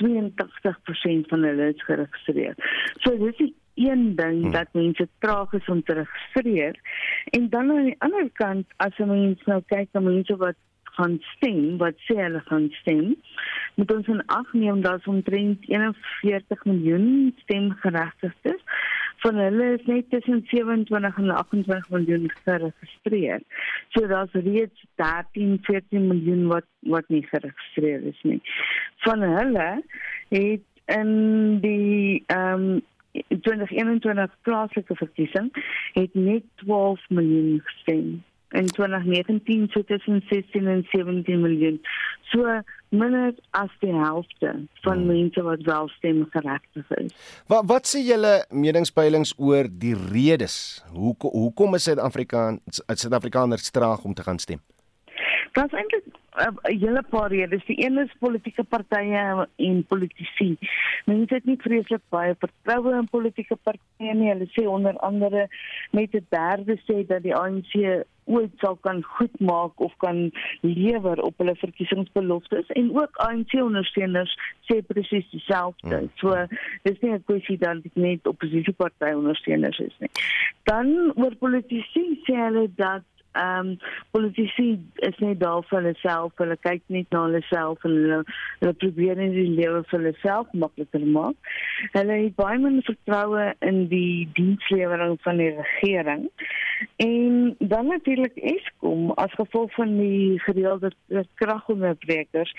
[0.04, 2.56] 82% van hulle is geregistreer.
[3.06, 4.52] So dis die een ding hmm.
[4.52, 6.80] dat mense traag is om te registreer
[7.32, 10.60] en dan aan die ander kant as jy mens nou kyk na mense wat
[10.98, 13.16] gaan stem wat sê hulle gaan stem
[13.76, 17.08] moet ons in ag neem dat ons omtrent 41 miljoen
[17.46, 18.62] stemgeregtigdes
[19.24, 23.42] van hulle is net tussen 27 en 28 miljoen geregistreer.
[23.96, 28.42] So daar's reeds 13 14 miljoen wat wat nie geregistreer is nie.
[29.06, 29.70] Van hulle
[30.30, 31.14] het in
[31.64, 32.82] die ehm um,
[33.44, 35.50] 2021 plaaslike verkiesing
[35.94, 38.24] het net 12 miljoen gestem.
[38.54, 41.82] in 2019 so tussen 16 en 17 miljoen.
[42.22, 44.54] So minder as die helfte
[44.86, 45.08] van hmm.
[45.08, 47.16] mense wat wel stemgeregtig is.
[47.50, 50.84] Wat wat sê julle meningspeilings oor die redes?
[50.94, 54.62] Hoe hoekom is Suid-Afrikaners Suid-Afrikaners traag om te gaan stem?
[55.54, 57.66] Is eintlik 'n uh, hele paar redes.
[57.66, 60.58] Die een is politieke partye en politici.
[61.06, 64.32] Mense het nie vreeslik baie vertroue in politieke partye nie.
[64.32, 65.48] Hulle sê onder andere
[65.92, 71.38] met 'n derde sê dat die ANC ooit sal kan goedmaak of kan lewer op
[71.38, 74.38] hulle verkiesingsbeloftes en ook ANC ondersteuners
[74.72, 75.96] sê presies dieselfde.
[75.96, 76.10] Hmm.
[76.16, 76.46] So
[76.82, 80.10] dis nie 'n kwessie dat dit net oppositiepartye ondersteuners is nie.
[80.63, 83.78] Dan oor politici sê hulle dat ehm um,
[84.12, 88.19] politici is net daar vir hulle self, hulle kyk net na hulle self en hulle
[88.60, 91.54] hulle probeer net die lewe vir hulle self makliker maak.
[91.96, 96.30] Hulle het baie min vertroue in die dienslewering van die regering.
[97.04, 100.91] En dan natuurlik Eskom as gevolg van die gereelde
[101.41, 102.54] kragonderbrekers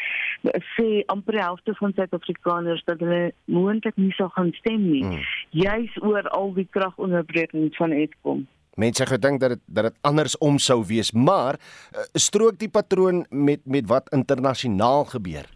[0.74, 5.04] sê amper helfte van Suid-Afrikaners dat hulle moontlik nie sou gaan stem nie.
[5.04, 5.22] Hmm.
[5.50, 8.46] Juis oor al die kragonderbrekings van Eskom.
[8.74, 13.60] Mense gedink dat dit dat dit andersom sou wees, maar uh, strook die patroon met
[13.64, 15.46] met wat internasionaal gebeur.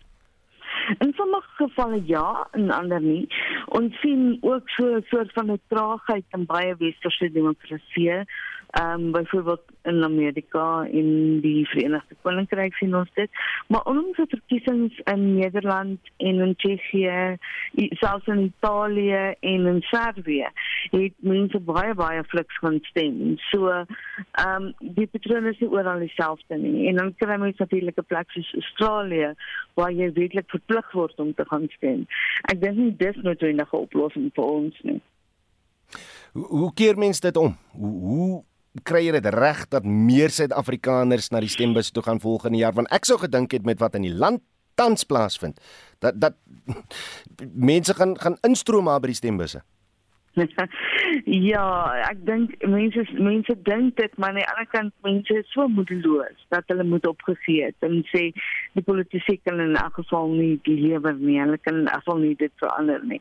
[0.98, 3.26] In sommige gevalle ja, in ander nie.
[3.66, 8.24] Ons sien ook so 'n soort van 'n traagheid in baie westerse demokratieë
[8.68, 13.30] ehm um, byvoorbeeld in Amerika en die Verenigde Koninkryk sien ons dit.
[13.68, 17.36] Maar ondanks die verkiesings in Nederland en in Tsjechië
[18.02, 20.48] selfs in Italië en in Servië
[20.90, 23.36] het mense baie baie fliks gaan stem.
[23.50, 23.86] So ehm
[24.46, 26.88] um, die patrone is nie oral dieselfde nie.
[26.88, 29.34] En dan kry mense natuurlik 'n plek soos Australië
[29.74, 32.06] waar jy werklik verplig word om te gaan stem.
[32.42, 35.00] Ek dink nie dis noodwendig 'n oplossing vir ons nie.
[36.32, 37.56] Hoe, hoe keer mense dit om?
[37.72, 38.44] Hoe hoe
[38.84, 42.90] kry jy dit reg dat meer Suid-Afrikaners na die stembus toe gaan volgende jaar want
[42.94, 44.42] ek sou gedink het met wat in die land
[44.78, 45.58] tans plaasvind
[46.04, 46.36] dat dat
[47.70, 49.64] mense gaan gaan instroom maar by die stembusse.
[51.50, 51.64] ja,
[52.06, 56.46] ek dink mense mense dink dit maar aan die ander kant mense is so moedeloos
[56.54, 58.28] dat hulle moet opgegee het en sê
[58.78, 62.22] die politici kan in elk geval nie die lewer nie, hulle kan in elk geval
[62.22, 63.20] nie dit verander nie.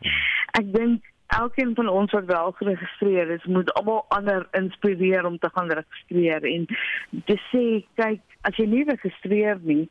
[0.60, 5.49] Ek dink elkeen van ons wat wel geregistreer is, moet almal ander inspireer om te
[5.53, 6.65] gaan registreer en
[7.25, 7.63] te sê
[7.99, 9.87] kyk as jy nie registreer nie,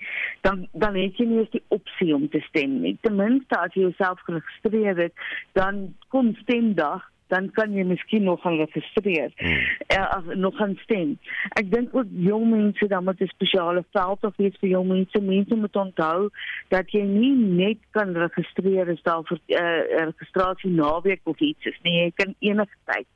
[0.46, 2.96] dan dan het jy nie eens die opsie om te stem nie.
[3.04, 5.26] Ten minste as jy jouself geregistreer het,
[5.58, 9.32] dan kom stemdag dan kan jy miskien nog gaan registreer.
[9.36, 9.64] Hmm.
[9.98, 11.18] Uh, nog gaan stem.
[11.60, 15.20] Ek dink ook jong mense dan met 'n spesiale veld of iets vir jong mense,
[15.20, 16.28] mense moet onthou
[16.68, 21.40] dat jy nie net kan registreer as daar vir 'n uh, eh, registrasie naweek of
[21.40, 22.02] iets is nie.
[22.02, 23.06] Jy kan enige tyd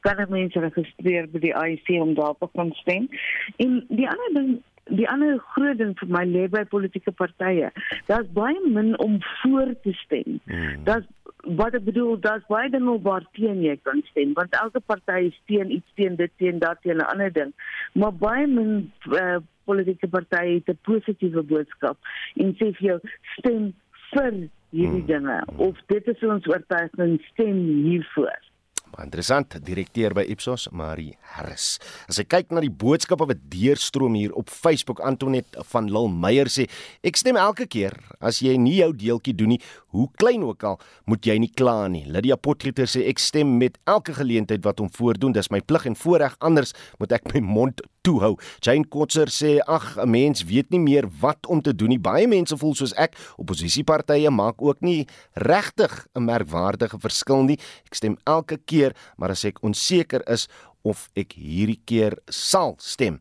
[0.00, 3.08] kan mense registreer by die IEC om daar te kan stem.
[3.56, 4.58] En die ander ding
[4.90, 7.68] die ander groot ding vir my lê by politieke partye.
[8.08, 10.40] Daar's baie min om voor te stem.
[10.50, 10.84] Hmm.
[10.84, 11.06] Daar's
[11.44, 15.70] wat ek bedoel dat baie dinge waar teen jy kan stem want elke party steun
[15.70, 17.52] iets teen dit teen dat teen 'n ander ding
[17.94, 21.96] maar baie min uh, politieke partye het 'n positiewe boodskap
[22.36, 23.00] en sê vir jou
[23.38, 23.72] stem
[24.12, 24.32] vir
[24.70, 25.12] hierdie hmm.
[25.12, 28.49] dinge of dit is ons oortuiging stem hiervoor
[28.90, 31.76] Maar interessant, direkteur by Ipsos, Marie Harris.
[32.10, 36.50] As jy kyk na die boodskappe wat deurstroom hier op Facebook, Antonet van Lil Meyer
[36.50, 36.66] sê,
[37.06, 39.60] ek stem elke keer as jy nie jou deeltjie doen nie,
[39.94, 42.02] hoe klein ook al, moet jy nie kla nie.
[42.10, 45.98] Lydia Potgieter sê ek stem met elke geleentheid wat hom voordoen, dis my plig en
[45.98, 48.36] voorreg, anders moet ek my mond toehou.
[48.64, 51.98] Jane Kotzer sê ag 'n mens weet nie meer wat om te doen nie.
[51.98, 53.16] Baie mense voel soos ek.
[53.36, 57.58] Opposisiepartye maak ook nie regtig 'n merkwaardige verskil nie.
[57.84, 60.48] Ek stem elke keer, maar as ek onseker is
[60.82, 63.20] of ek hierdie keer sal stem.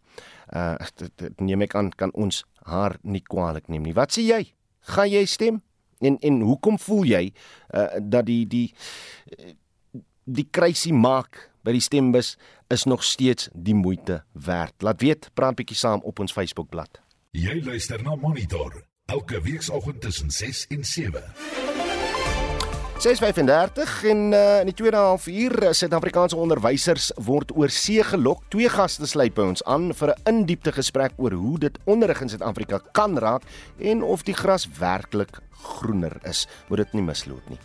[0.54, 0.76] Uh
[1.38, 3.94] neem ek aan kan ons haar nie kwaadlik neem nie.
[3.94, 4.54] Wat sê jy?
[4.82, 5.62] Gaan jy stem?
[6.02, 7.34] En en hoekom voel jy
[7.74, 8.74] uh dat die die
[10.30, 12.34] die kruisie maak by die stembus
[12.74, 14.74] is nog steeds die moeite werd.
[14.82, 17.02] Laat weet, praat bietjie saam op ons Facebookblad.
[17.38, 21.22] Jy luister na Monitor elke weekoggend tussen 6 en 7.
[23.00, 28.42] 6:35 en uh, in die tweede halfuur uh, Suid-Afrikaanse onderwysers word oor see gelok.
[28.52, 32.30] Twee gaste sluit by ons aan vir 'n indiepte gesprek oor hoe dit onderrig in
[32.30, 33.46] Suid-Afrika kan raak
[33.78, 36.48] en of die gras werklik groener is.
[36.68, 37.62] Moet dit nie misloop nie.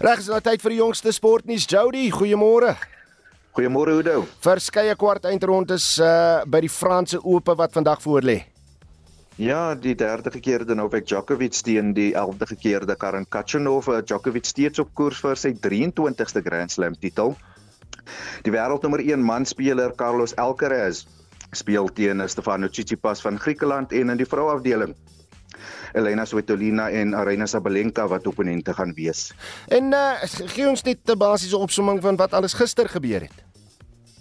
[0.00, 1.66] Reg, is nou tyd vir die jongste sportnuus.
[1.68, 2.70] Jody, goeiemôre.
[3.52, 4.22] Goeiemôre Oudo.
[4.40, 8.38] Verskeie kwart eindrondes uh by die Franse Ope wat vandag voorlê.
[9.36, 13.90] Ja, die derde gekeerde Novak Djokovic teen die 11de gekeerde Karen Khachanov.
[13.92, 17.36] Eh, Djokovic steeds op koers vir sy 23ste Grand Slam titel.
[18.48, 21.04] Die wêreldnommer 1 manspeler Carlos Alcaraz
[21.52, 24.96] speel teen Stefano Tsitsipas van Griekeland en in die vrouafdeling
[25.92, 29.30] Elena Svitolina en Aryna Sabalenka wat opponente gaan wees.
[29.68, 30.18] En uh,
[30.54, 33.44] gee ons net 'n basiese opsomming van wat alles gister gebeur het.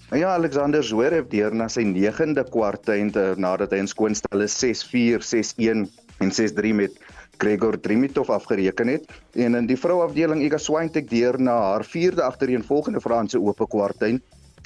[0.10, 5.86] Ja, Alexander Zverev deur na sy 9de kwartfinale eh, nadat hy in skoonstelle 6-4, 6-1
[6.20, 6.98] en 6-3 met
[7.38, 9.06] Gregor Dimitrov afgereken het
[9.38, 14.20] en in die vrouafdeling Iga Swiatek deur na haar 4de agtereenvolgende Franse ope kwartfinale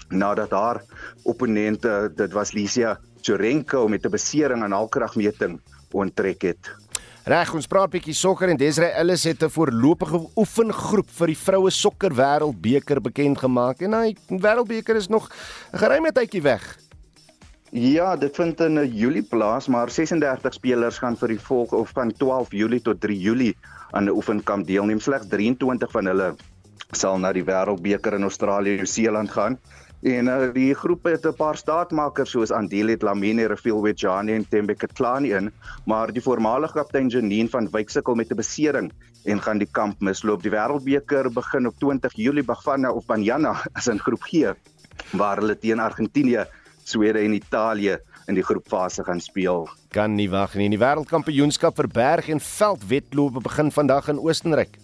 [0.10, 0.82] nadat haar
[1.24, 5.60] opponente dit was Lisia Chorenko met 'n besering aan haar kragmeting
[5.94, 6.72] onttrek het.
[7.24, 11.72] Reg, ons praat bietjie sokker en Desrey Ellis het 'n voorlopige oefengroep vir die vroue
[11.72, 15.30] sokker wêreldbeker bekend gemaak en hy wêreldbeker is nog
[15.72, 16.78] 'n geruime tydjie weg.
[17.72, 22.12] Ja, dit vind in Julie plaas, maar 36 spelers gaan vir die volg of van
[22.12, 23.56] 12 Julie tot 3 Julie
[23.92, 25.00] aan 'n oefenkamp deelneem.
[25.00, 26.36] Slegs 23 van hulle
[26.92, 29.58] sal na die wêreldbeker in Australië en Nieu-Seeland gaan.
[30.04, 34.76] En uh, die groep het 'n paar staatmakers soos Andile Dlamini, Rafael Wejani en Thembe
[34.76, 35.52] Katlani in,
[35.86, 38.92] maar die voormalige kaptein Janine van Wyk sukkel met 'n besering
[39.24, 40.44] en gaan die kamp misloop.
[40.44, 44.52] Die Wêreldbeker begin op 20 Julie Bafana of Banyana as in groep G
[45.12, 46.46] waar hulle teen Argentinië,
[46.84, 49.70] Swede en Italië in die groepfase gaan speel.
[49.92, 50.70] Kan nie wag nie.
[50.70, 54.83] Die Wêreldkampioenskap vir berg en veldwedlope begin vandag in Oostenryk.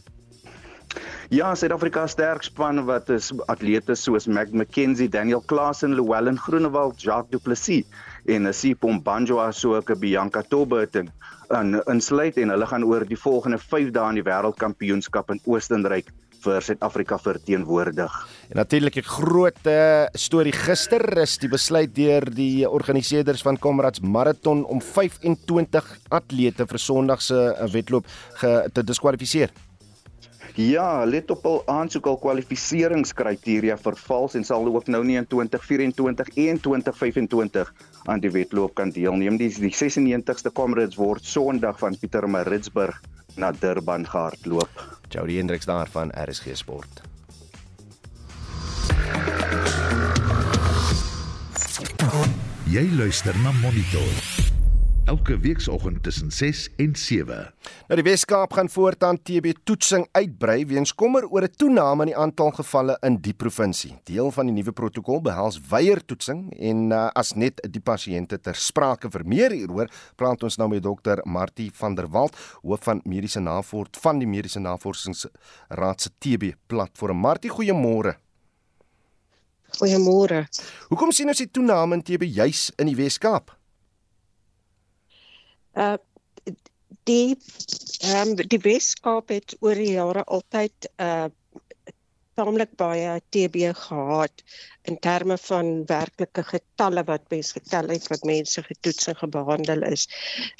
[1.29, 7.29] Ja, Suid-Afrika sterk span wat is atlete soos Mac McKenzie, Daniel Klaasen, Llewellyn Groenewald, Jacques
[7.29, 7.85] Du Plessis
[8.25, 11.11] en Sipho Mbanjwa asook Bianca Tobberton
[11.59, 16.09] in insluit en hulle gaan oor die volgende 5 dae aan die wêreldkampioenskap in Oostenryk
[16.41, 18.17] vir Suid-Afrika verteenwoordig.
[18.49, 24.01] En natuurlik 'n groot uh, storie gister is die besluit deur die organiseerders van Comrades
[24.01, 28.05] Marathon om 25 atlete vir Sondag se uh, wedloop
[28.73, 29.68] te diskwalifiseer.
[30.55, 36.31] Ja, let op al aansoek al kwalifikasieringskriteria vervals en sal ook nou nie in 2024
[36.35, 37.73] en 2025
[38.05, 39.37] aan die wedloop kan deelneem.
[39.37, 43.01] Die, die 96ste Comrades word Sondag van Pietermaritzburg
[43.35, 44.83] na Durban gehardloop.
[45.09, 47.01] Jody Hendriks daar van RSG Sport.
[52.69, 54.48] Jy luister na Monitor
[55.09, 57.37] elke weekoggend tussen 6 en 7.
[57.89, 62.17] Nou die Weskaap gaan voortaan TB toetsing uitbrei weens kommer oor 'n toename in die
[62.17, 63.97] aantal gevalle in die provinsie.
[64.03, 68.55] Deel van die nuwe protokol behels weier toetsing en uh, as net die pasiënte ter
[68.55, 73.01] sprake vir meer hieroor, praat ons nou met dokter Martie van der Walt, hoof van
[73.03, 77.17] mediese navorsing van die mediese navorsingsraad se TB platform.
[77.17, 78.13] Martie, goeiemôre.
[79.79, 80.45] Goeiemôre.
[80.89, 83.58] Hoekom sien ons die toename in TB juis in die Weskaap?
[85.73, 85.97] Uh
[87.09, 87.37] die
[88.05, 91.27] ehm um, die Weskaap het oor die jare altyd uh
[92.39, 94.43] taamlik baie TB gehad
[94.87, 100.05] in terme van werklike getalle wat mens getel het wat mense getoets en gebehandel is.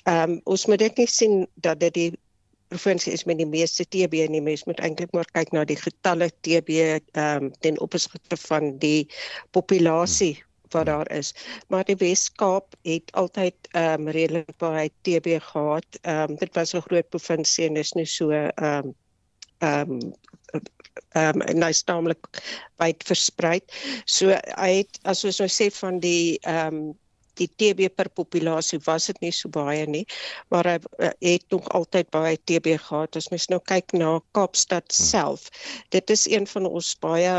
[0.03, 2.11] Ehm um, ons moet dit nie sien dat dit die
[2.69, 4.41] provinsie is met die meeste TB nie.
[4.41, 9.07] Mens moet eintlik maar kyk na die getalle TB ehm um, ten opsigte van die
[9.55, 10.35] populasie
[10.73, 11.33] wat daar is.
[11.67, 15.99] Maar die Wes-Kaap het altyd ehm um, redelik baie TB gehad.
[16.01, 18.95] Ehm um, dit was 'n groot provinsie en is nie so ehm um,
[19.57, 20.13] ehm um,
[21.09, 22.27] ehm um, en hy staamlik
[22.77, 23.59] wyd versprei.
[24.05, 26.97] So hy het as ons nou sê van die ehm um,
[27.39, 30.05] die TB per populasie was dit nie so baie nie,
[30.53, 33.17] maar hy uh, het nog altyd baie TB gehad.
[33.19, 35.07] As mens nou kyk na Kaapstad hmm.
[35.11, 35.47] self,
[35.95, 37.33] dit is een van ons baie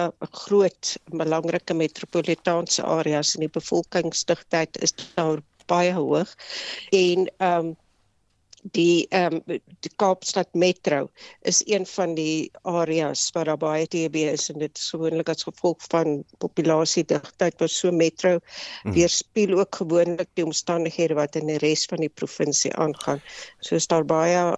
[0.44, 6.34] groot belangrike metropolitaanse areas en die bevolkingsdigtheid is daar baie hoog.
[6.90, 7.76] En ehm um,
[8.62, 11.08] die ehm um, die Kaapstad Metro
[11.42, 15.46] is een van die areas waar daar baie TB is en dit is gewoonlik as
[15.48, 18.92] gevolg van populasiedigtheid wat so metro mm.
[18.92, 23.22] weerspieël ook gewoonlik die omstandighede wat in die res van die provinsie aangaan.
[23.60, 24.56] So is daar baie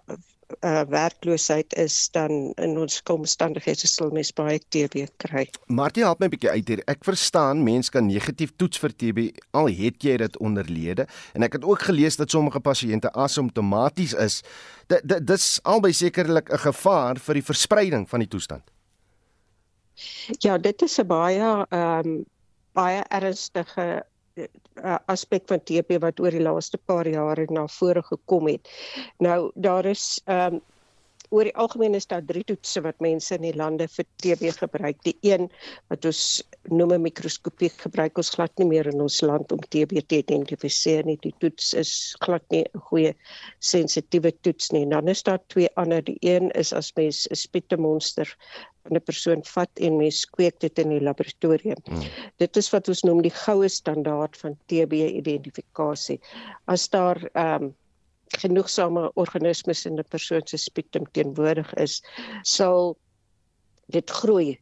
[0.60, 5.46] uh, werkloosheid is dan in ons omstandighede sal mens baie TB kry.
[5.66, 6.82] Martie help my 'n bietjie uit hier.
[6.86, 9.18] Ek verstaan mense kan negatief toets vir TB
[9.52, 14.42] al het jy dit onderlede en ek het ook gelees dat sommige pasiënte asymptomaties is.
[14.86, 18.62] Dit dit dis albei sekerlik 'n gevaar vir die verspreiding van die toestand.
[20.40, 22.24] Ja, dit is 'n baie ehm um,
[22.72, 24.04] baie ernstige
[25.12, 28.68] aspek van TB wat oor die laaste paar jare na vore gekom het.
[29.18, 30.60] Nou daar is ehm um,
[31.32, 34.98] oor die algemeen is daar drie toetse wat mense in die lande vir TB gebruik.
[35.06, 35.48] Die een
[35.90, 40.04] wat ons noem 'n mikroskopie gebruik ons glad nie meer in ons land om TB
[40.06, 41.16] te identifiseer nie.
[41.22, 43.14] Die toets is glad nie 'n goeie
[43.60, 44.86] sensitiewe toets nie.
[44.86, 46.02] Dan is daar twee ander.
[46.02, 48.36] Die een is as mens 'n spietemonster
[48.82, 51.80] van 'n persoon vat en mens kweek dit in die laboratorium.
[51.84, 52.02] Hmm.
[52.36, 56.20] Dit is wat ons noem die goue standaard van TB identifikasie.
[56.66, 57.74] As daar ehm um,
[58.40, 62.02] genoegsame organismes in 'n persoon se spectrum teenwoordig is,
[62.42, 62.96] sal
[63.86, 64.58] dit groei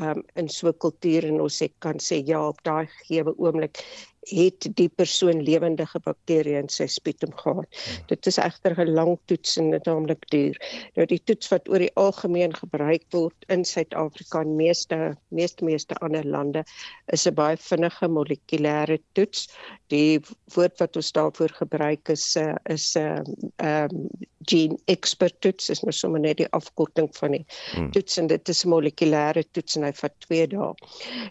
[0.00, 3.82] um, in so 'n kultuur en ons kan sê ja op daai gegee oomblik
[4.26, 7.68] het die persoon lewendige bakterieë in sy sputum gehad.
[7.68, 8.04] Hmm.
[8.10, 10.56] Dit is egter 'n lang toets en dit naamlik duur.
[10.96, 15.94] Nou die toets wat oor die algemeen gebruik word in Suid-Afrika en meeste meeste meeste
[15.94, 16.64] ander lande
[17.06, 19.48] is 'n baie vinnige molekulêre toets.
[19.88, 20.20] Die
[20.54, 23.22] woord wat ons daarvoor gebruik is uh, is 'n uh,
[23.56, 24.08] ehm um,
[24.48, 27.90] gene expert toets is nou sommer net die afkorting van die hmm.
[27.90, 30.72] toets en dit is 'n molekulêre toets en hy vat 2 dae.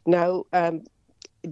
[0.06, 0.84] Nou ehm um,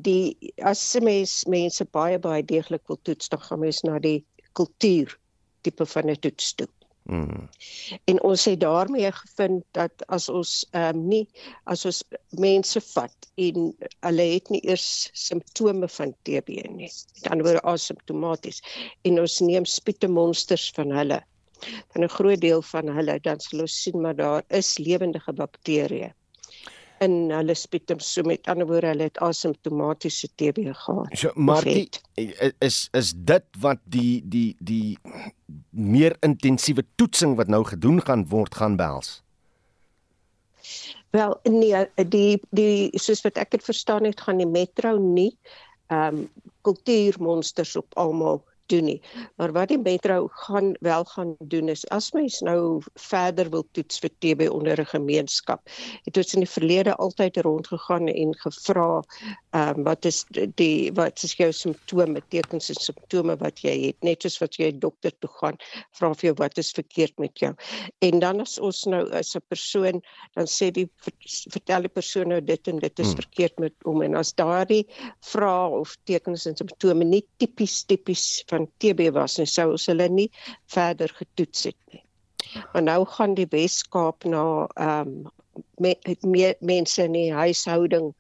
[0.04, 5.18] die as mens mense baie baie deeglik wil toets dan gaan mens na die kultuur
[5.62, 6.68] tipe van 'n toets toe.
[7.06, 7.50] Mm.
[8.10, 11.28] En ons het daarmee gevind dat as ons ehm um, nie
[11.64, 13.76] as ons mense vat en
[14.08, 16.90] hulle het nie eers simptome van TB nie.
[17.22, 18.62] Dan word asymptomaties
[19.04, 21.22] en ons neem spietemonsters van hulle
[21.94, 26.14] van 'n groot deel van hulle dan sal ons sien maar daar is lewendige bakterieë
[27.04, 31.12] in hulle sputum so met ander woorde hulle het asymptomatiese TB gehad.
[31.18, 31.90] So maar die,
[32.64, 34.98] is is dit wat die die die
[35.70, 39.22] meer intensiewe toetsing wat nou gedoen gaan word gaan behels.
[41.16, 45.34] Wel nee die die soos wat ek dit verstaan het gaan die metro nie
[45.88, 46.28] ehm um,
[46.66, 48.40] kultuurmonsters op almal
[48.72, 49.02] doen nie.
[49.38, 54.00] Maar wat die metro gaan wel gaan doen is as mens nou verder wil toets
[54.04, 55.62] vir TB onder 'n gemeenskap.
[56.06, 59.04] Het ons in die verlede altyd rondgegaan en gevra
[59.52, 64.04] ehm um, wat is die wat is jou simptome, tekens en simptome wat jy het,
[64.04, 65.58] net soos wat jy 'n dokter toe gaan,
[65.92, 67.54] vra vir jou wat is verkeerd met jou.
[68.00, 70.02] En dan as ons nou as 'n persoon
[70.34, 70.90] dan sê die
[71.52, 73.16] vertel die persoon nou dit en dit is hmm.
[73.16, 74.86] verkeerd met hom en as daardie
[75.22, 80.08] vrae of tekens en simptome nie tipies tipies van TB was en sou ons hulle
[80.10, 80.30] nie
[80.76, 82.04] verder getoets het nie.
[82.74, 84.46] Maar nou gaan die Weskaap na
[84.76, 85.32] ehm um,
[85.80, 88.14] me, me, mense in die huishouding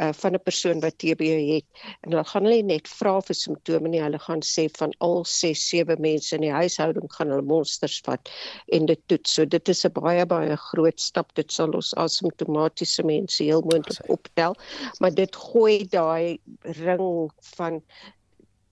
[0.00, 1.20] uh, van 'n persoon wat TB
[1.54, 1.66] het.
[2.00, 4.02] En hulle gaan hulle net vra vir simptome nie.
[4.02, 8.30] Hulle gaan sê van al 6 7 mense in die huishouding gaan hulle monsters vat
[8.72, 9.34] en dit toets.
[9.34, 11.34] So dit is 'n baie baie groot stap.
[11.34, 14.56] Dit sal ons asymptomatiese mense heel moontlik optel.
[15.00, 17.82] Maar dit gooi daai ring van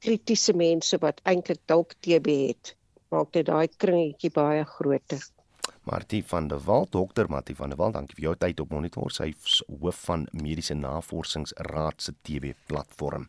[0.05, 2.75] kritiese mense wat eintlik dalk TB het,
[3.11, 5.23] maak dit daai kringetjie baie groter.
[5.89, 9.13] Martie van der Walt, dokter Martie van der Walt, dankie vir jou tyd op monitor.
[9.13, 9.31] Sy
[9.81, 13.29] hoof van Mediese Navorsingsraad se TB platform.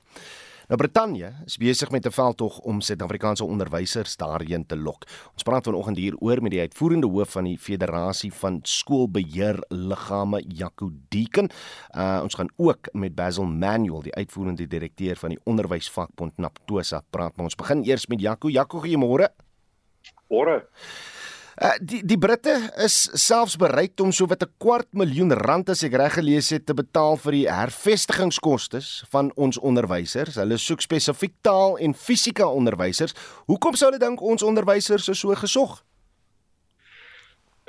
[0.70, 5.06] Nou Brittanje is besig met 'n veldtog om Suid-Afrikaanse onderwysers daarheen te lok.
[5.34, 10.44] Ons praat vanoggend hier oor met die uitvoerende hoof van die Federasie van Skoolbeheer Liggame,
[10.48, 11.50] Jaco Deeken.
[11.98, 17.36] Uh ons gaan ook met Basil Manuel, die uitvoerende direkteur van die Onderwysvakbond Naptosa praat.
[17.36, 18.50] Maar ons begin eers met Jaco.
[18.50, 19.28] Jaco, goeiemôre.
[20.28, 20.68] Môre.
[21.60, 25.93] Uh, die die Britte is selfs bereid om sowat 'n kwart miljoen rand as ek
[25.93, 28.80] reg gelees het te betaal vir die hervestigingskoste
[29.12, 30.39] van ons onderwysers.
[30.39, 33.14] Hulle soek spesifiek taal en fisika onderwysers.
[33.51, 35.84] Hoekom sou hulle dink ons onderwysers is so gesog?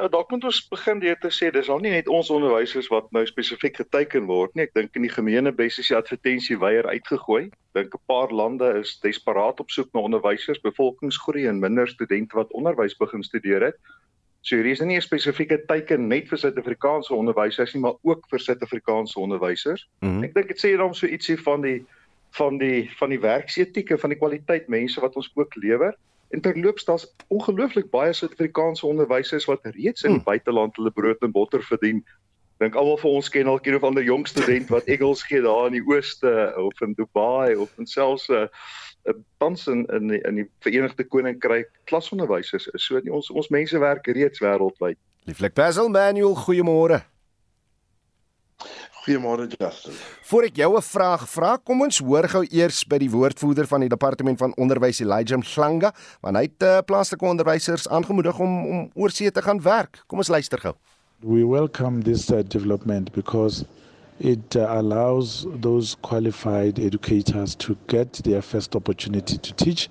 [0.00, 3.10] Nou dalk moet ons begin deur te sê dis al nie net ons onderwysers wat
[3.12, 4.64] nou spesifiek geteken word nie.
[4.64, 7.50] Ek dink in die gemeene besies die advertensie weier uitgegooi.
[7.76, 12.52] Dink 'n paar lande is desperaat op soek na onderwysers, bevolkingsgroei en minder studente wat
[12.56, 13.76] onderwys begin studeer het.
[14.40, 18.40] So hier is nie 'n spesifieke teken net vir Suid-Afrikaanse onderwysers nie, maar ook vir
[18.40, 19.86] Suid-Afrikaanse onderwysers.
[20.00, 20.24] Mm -hmm.
[20.24, 21.84] Ek dink dit sê dan so ietsie van die
[22.30, 25.94] van die van die werksetieke, van die kwaliteit mense wat ons ook lewer.
[26.30, 30.24] En terloops daar's ongelooflik baie Suid-Afrikaanse onderwysers wat reeds in die hmm.
[30.24, 32.04] buiteland hulle brood en botter verdien.
[32.60, 35.70] Dink almal vir ons ken al keer of ander jong student wat Eagles gee daar
[35.70, 38.48] in die ooste of in Dubai of in selfs 'n uh,
[39.08, 42.84] uh, tans in in die, in die Verenigde Koninkryk klasonderwysers is.
[42.84, 44.98] So ons ons mense werk reeds wêreldwyd.
[45.24, 47.00] Lieflik Basil Manuel, goeiemôre.
[49.00, 49.92] Goeiemôre Justin.
[50.28, 53.80] Voor ek jou 'n vraag vra, kom ons hoor gou eers by die woordvoerder van
[53.80, 58.90] die departement van onderwys Elijah Mhlanga, want hy het uh, plaaslike onderwysers aangemoedig om om
[58.94, 60.02] oorsee te gaan werk.
[60.06, 60.74] Kom ons luister gou.
[61.22, 63.64] We welcome this uh, development because
[64.18, 69.88] it uh, allows those qualified educators to get their first opportunity to teach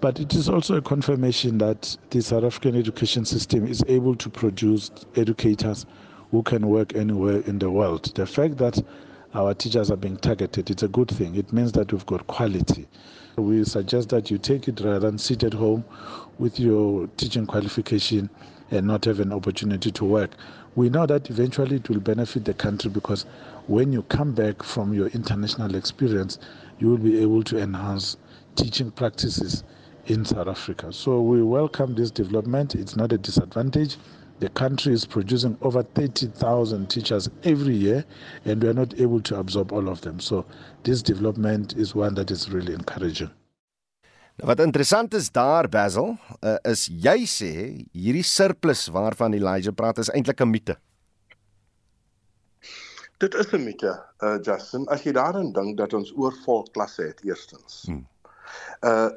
[0.00, 4.30] But it is also a confirmation that the South African education system is able to
[4.30, 5.84] produce educators
[6.30, 8.14] who can work anywhere in the world.
[8.14, 8.82] The fact that
[9.34, 11.34] our teachers are being targeted, it's a good thing.
[11.34, 12.88] It means that we've got quality.
[13.36, 15.84] We suggest that you take it rather than sit at home
[16.38, 18.28] with your teaching qualification
[18.70, 20.30] and not have an opportunity to work.
[20.76, 23.26] We know that eventually it will benefit the country because
[23.66, 26.38] when you come back from your international experience,
[26.78, 28.16] you will be able to enhance
[28.56, 29.64] teaching practices
[30.06, 30.92] in South Africa.
[30.92, 32.74] So we welcome this development.
[32.74, 33.96] It's not a disadvantage.
[34.40, 38.04] The country is producing over 30,000 teachers every year,
[38.46, 40.18] and we are not able to absorb all of them.
[40.18, 40.46] So
[40.82, 43.30] this development is one that is really encouraging.
[44.40, 47.52] Nou, wat interessant is daar Basil, uh, is jy sê
[47.92, 50.76] hierdie surplus waarvan Elijah praat is eintlik 'n mite.
[53.20, 53.92] Dit is 'n mite,
[54.24, 57.82] uh Justin, as jy daaraan dink dat ons oorvol klasse het eerstens.
[57.84, 58.06] Hmm.
[58.80, 59.10] Uh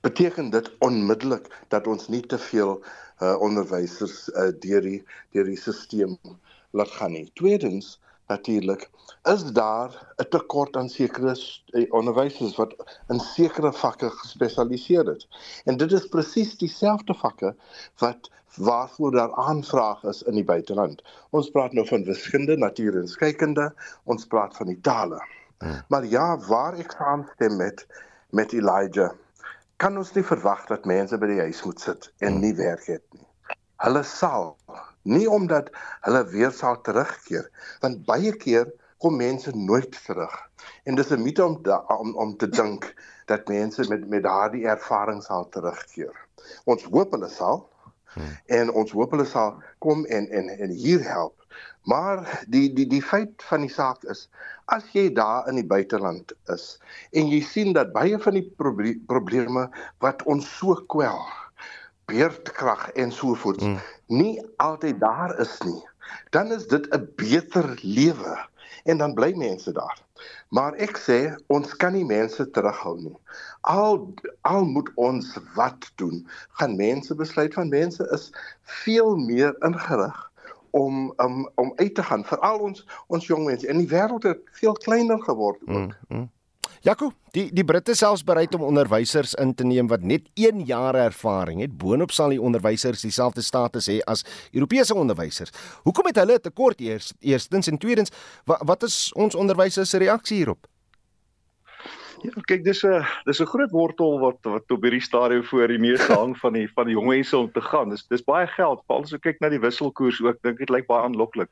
[0.00, 2.84] beteken dit onmiddellik dat ons nie te veel
[3.22, 6.18] uh onderwysers uh deur die deur die stelsel
[6.76, 7.30] laat gaan nie.
[7.34, 8.90] Tweedens, natuurlik
[9.22, 11.34] is daar 'n tekort aan sekere
[11.72, 12.74] eh, onderwysers wat
[13.08, 15.28] in sekere vakke gespesialiseer het.
[15.64, 17.54] En dit is presies dieselfde vakke
[17.98, 21.02] wat waarvoor daar aanvraag is in die buiteland.
[21.30, 25.20] Ons praat nou van wiskunde, natuur en skeikunde, ons praat van die tale.
[25.58, 25.82] Hmm.
[25.88, 27.86] Maar ja, waar ek saamstem met
[28.30, 29.12] met Elijah,
[29.76, 32.42] kan ons nie verwag dat mense by die huis moet sit en hmm.
[32.44, 33.26] nie werk het nie.
[33.84, 34.54] Hulle sal
[35.06, 35.70] nie omdat
[36.06, 37.48] hulle weer sal terugkeer
[37.84, 38.70] want baie keer
[39.02, 40.34] kom mense nooit terug
[40.88, 41.60] en dis 'n mite om
[41.98, 42.88] om om te dink
[43.26, 46.16] dat mense met met daardie ervaring sal terugkeer
[46.64, 47.68] ons hoop hulle sal
[48.14, 48.36] hmm.
[48.46, 51.45] en ons hoop hulle sal kom en en en hier help
[51.86, 54.26] maar die die die feit van die saak is
[54.74, 56.64] as jy daar in die buiteland is
[57.14, 58.46] en jy sien dat baie van die
[59.12, 59.68] probleme
[60.04, 61.22] wat ons so kwel
[62.10, 63.78] beerdkrag en so voort mm.
[64.10, 65.78] nie altyd daar is nie
[66.34, 68.34] dan is dit 'n beter lewe
[68.84, 70.02] en dan bly mense daar
[70.48, 73.16] maar ek sê ons kan nie mense terughou nie
[73.60, 74.02] al
[74.42, 76.26] al moet ons wat doen
[76.58, 78.30] gaan mense besluit van mense is
[78.82, 80.25] veel meer ingerig
[80.76, 84.42] om um, om uit te gaan veral ons ons jong mense in die wêreld het
[84.60, 86.28] veel kleiner geword ook mm, mm.
[86.86, 90.94] Jaco, die die Britte selfs bereid om onderwysers in te neem wat net 1 jaar
[90.94, 91.72] ervaring het.
[91.78, 94.22] Boonop sal die onderwysers dieselfde status hê as
[94.52, 95.50] Europese onderwysers.
[95.82, 98.12] Hoekom het hulle 'n tekort eers, eerstens en tweedens
[98.44, 100.66] wat, wat is ons onderwysers se reaksie hierop?
[102.24, 105.78] Ja, kyk, dis 'n dis 'n groot wortel wat wat op hierdie stadium voor die
[105.78, 107.90] meeste hang van die van die jong mense om te gaan.
[107.90, 108.82] Dis dis baie geld.
[108.86, 111.50] Veral as jy kyk na die wisselkoers ook, dink dit lyk baie aanloklik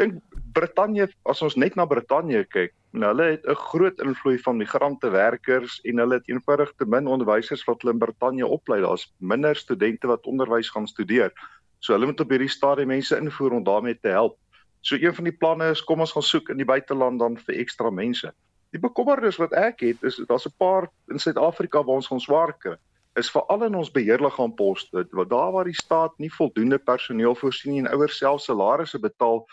[0.00, 0.18] dink
[0.54, 5.10] Brittanje as ons net na Brittanje kyk, nou hulle het 'n groot invloed van migrante
[5.10, 8.80] werkers en hulle het eenvoudig te min onderwysers wat hulle in Brittanje oplei.
[8.80, 11.32] Daar's minder studente wat onderwys gaan studeer.
[11.80, 14.38] So hulle moet op hierdie stadium mense invoer om daarmee te help.
[14.80, 17.54] So een van die planne is kom ons gaan soek in die buiteland dan vir
[17.54, 18.32] ekstra mense.
[18.74, 22.52] Die bekommernis wat ek het is daar's 'n paar in Suid-Afrika waar ons gaan swaar
[22.58, 22.76] kry
[23.14, 27.80] is veral in ons beheerliggaamposte waar daar waar die staat nie voldoende personeel voorsien nie
[27.84, 29.46] en ouers self salarisse betaal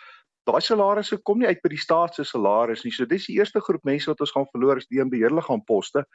[0.49, 2.91] daai salarisse kom nie uit by die staat se salaris nie.
[2.91, 6.05] So dis die eerste groep mense wat ons gaan verloor is die in beheerliggaam poste.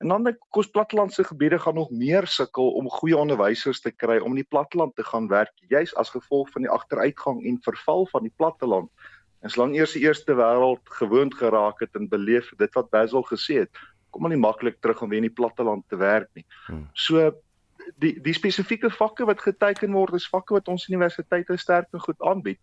[0.00, 3.92] En dan dink ek ons plattelandse gebiede gaan nog meer sukkel om goeie onderwysers te
[3.92, 7.58] kry om in die platteland te gaan werk, juis as gevolg van die agteruitgang en
[7.64, 8.88] verval van die platteland.
[9.40, 13.62] En solank eers die eerste wêreld gewoond geraak het en beleef dit wat Basil gesê
[13.64, 16.44] het, kom hulle nie maklik terug om weer in die platteland te werk nie.
[16.66, 16.88] Hmm.
[16.92, 17.30] So
[18.02, 22.20] die die spesifieke vakke wat geteken word is vakke wat ons universiteite sterk en goed
[22.20, 22.60] aanbied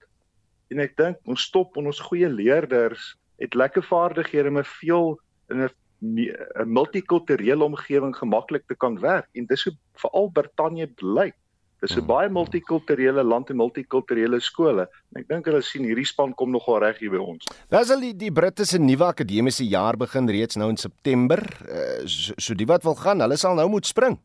[0.73, 5.19] en ek dink ons stop en ons goeie leerders het lekker vaardighede om 'n veel
[5.51, 5.69] in 'n
[6.01, 11.33] 'n multikulturele omgewing gemaklik te kan werk en dis hoe veral Brittanje bly.
[11.81, 12.07] Dis 'n hmm.
[12.09, 14.87] baie multikulturele land en multikulturele skole.
[15.13, 17.45] En ek dink hulle sien hierdie span kom nogal reg hier by ons.
[17.69, 21.43] Basil die, die Britte se nuwe akademiese jaar begin reeds nou in September.
[21.69, 24.17] Uh, so, so die wat wil gaan, hulle sal nou moet spring.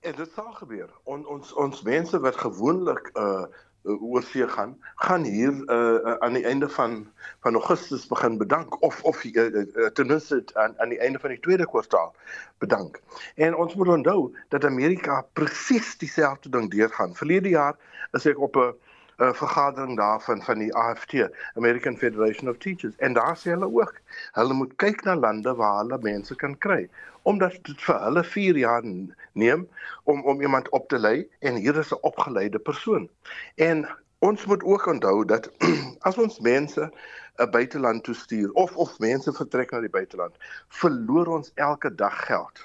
[0.00, 0.92] En dit sal gebeur.
[1.04, 3.48] On, ons ons mense wat gewoonlik uh
[3.84, 9.02] uh, oorsee gaan, gaan hier uh, aan die einde van van Augustus begin bedank of
[9.02, 12.14] of uh, uh, ten minste aan aan die einde van die tweede kwartaal
[12.58, 13.00] bedank.
[13.34, 17.14] En ons moet onthou dat Amerika presies dieselfde ding deurgaan.
[17.14, 17.76] Verlede jaar
[18.12, 18.74] is ek op 'n
[19.20, 23.94] 'n vergadering daarvan van die AFT, American Federation of Teachers, en daar sê hulle ook,
[24.32, 26.88] hulle moet kyk na lande waar hulle mense kan kry
[27.22, 28.84] omdat dit vir hulle 4 jaar
[29.32, 29.68] neem
[30.04, 33.08] om om iemand op te lei en hier is 'n opgeleide persoon.
[33.54, 35.50] En ons moet ook onthou dat
[36.08, 36.92] as ons mense
[37.36, 40.34] 'n buiteland toe stuur of of mense vertrek na die buiteland,
[40.68, 42.64] verloor ons elke dag geld.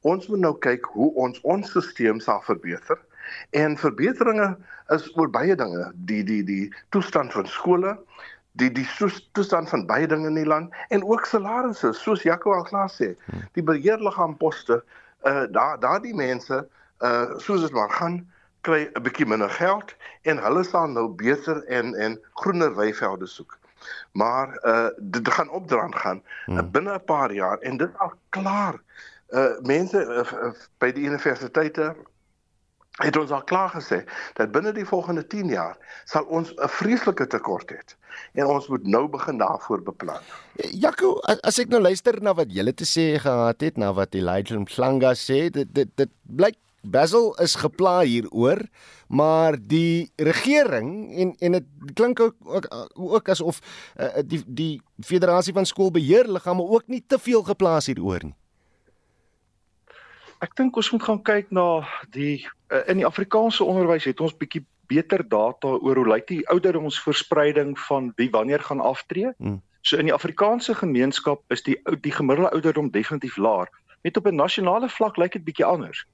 [0.00, 2.98] Ons moet nou kyk hoe ons ons stelsel sal verbeter.
[3.50, 4.56] En verbeteringe
[4.94, 7.98] is oor baie dinge, die die die toestand van skole,
[8.58, 8.86] die die
[9.32, 13.14] toestand van baie dinge in die land en ook salarisse, soos Jaco al klaar sê.
[13.52, 14.82] Die beheerliggaamposte,
[15.28, 16.64] uh daar daardie mense,
[17.04, 18.22] uh soos dit maar gaan,
[18.66, 23.58] kry 'n bietjie minder geld en hulle sal nou beter en en groener weivelde soek.
[24.12, 28.80] Maar uh dit gaan opdraand gaan uh, binne 'n paar jaar en dit al klaar.
[29.30, 31.94] Uh mense uh, by die universiteite
[32.98, 34.02] het ons al klaar gesê
[34.38, 37.80] dat binne die volgende 10 jaar sal ons 'n vreeslike tekort hê
[38.34, 40.22] en ons moet nou begin daarvoor beplan.
[40.56, 44.58] Jaco, as ek nou luister na wat julle te sê gehad het, na wat Elijah
[44.58, 48.62] Mhlanga sê, dit dit dit blyk Basil is gepla hieroor,
[49.08, 53.60] maar die regering en en dit klink ook ook, ook asof
[53.98, 58.37] uh, die die Federasie van Skoolbeheerliggame ook nie te veel geplaas hieroor nie.
[60.44, 61.66] Ek dink ons moet gaan kyk na
[62.14, 66.44] die uh, in die Afrikaanse onderwys het ons bietjie beter data oor hoe lyk die
[66.52, 69.32] ouderdomsverspreiding van wie wanneer gaan aftree.
[69.38, 69.60] Hmm.
[69.82, 73.68] So in die Afrikaanse gemeenskap is die die gemiddelde ouderdom definitief laer.
[74.02, 76.06] Net op 'n nasionale vlak lyk dit bietjie anders.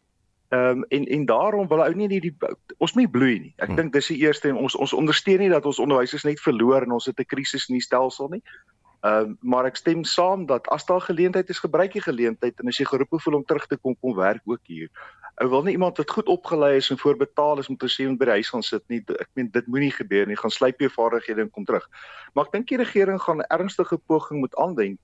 [0.48, 2.36] Ehm um, en en daarom wil ou nie die, die
[2.78, 3.54] ons moet bloei nie.
[3.56, 3.76] Ek hmm.
[3.76, 6.92] dink dis die eerste en ons ons ondersteun nie dat ons onderwysers net verloor en
[6.92, 8.42] ons het 'n krisis in die stelsel nie.
[9.04, 12.70] Ehm uh, maar ek stem saam dat as daar geleentheid is, gebruik jy geleentheid en
[12.70, 14.88] as jy geroep voel om terug te kom, kom werk ook hier.
[15.44, 18.30] Ou wil nie iemand wat goed opgelei is en voorbetaal is om te sien by
[18.30, 19.02] die huis gaan sit nie.
[19.20, 20.38] Ek meen dit moenie gebeur nie.
[20.40, 21.84] Gaan slyp jou vaardighede en kom terug.
[22.32, 25.00] Maar ek dink die regering gaan 'n ernstige poging moet aanwend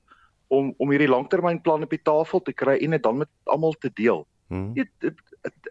[0.48, 3.90] om om hierdie langtermynplan op die tafel te kry en dit dan met almal te
[3.94, 4.26] deel.
[4.48, 4.72] Hmm.
[4.72, 4.88] Dit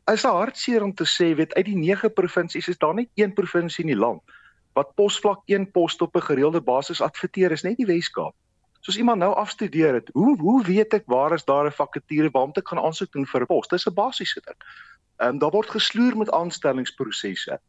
[0.05, 3.85] is hartseer om te sê, weet uit die 9 provinsies is daar net een provinsie
[3.85, 4.21] in die land
[4.79, 8.35] wat posvlak 1 post op 'n gereelde basis adverteer is net die Wes-Kaap.
[8.79, 12.51] Soos iemand nou afstudeer het, hoe hoe weet ek waar is daar 'n vakature waar
[12.55, 13.67] ek gaan aansoek doen vir 'n pos?
[13.67, 14.59] Dis 'n basiese ding.
[15.19, 17.59] Ehm um, daar word gesloer met aanstellingsprosesse.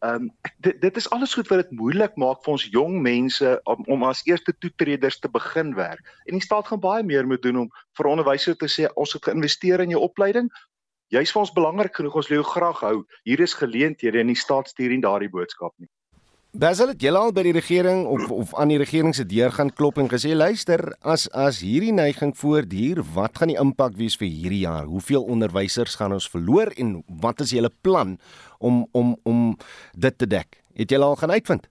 [0.00, 3.60] Ehm um, dit dit is alles goed wat dit moeilik maak vir ons jong mense
[3.64, 6.04] om om as eerste toetreders te begin werk.
[6.24, 9.24] En die staat gaan baie meer moet doen om vir onderwysers te sê ons het
[9.24, 10.48] geïnvesteer in jou opleiding.
[11.08, 12.96] Jy's vir ons belangrik genoeg, ons wil jou graag hou.
[13.24, 15.88] Hier is geleenthede en die staat stuur nie daardie boodskap nie.
[16.50, 19.68] Basil het julle al by die regering of of aan die regering se deur gaan
[19.70, 24.26] klop en gesê luister as as hierdie neiging voortduur wat gaan die impak wees vir
[24.26, 24.88] hierdie jaar?
[24.90, 28.16] Hoeveel onderwysers gaan ons verloor en wat is julle plan
[28.58, 29.54] om om om
[29.94, 30.58] dit te dek?
[30.74, 31.68] Het julle al gaan uitvind?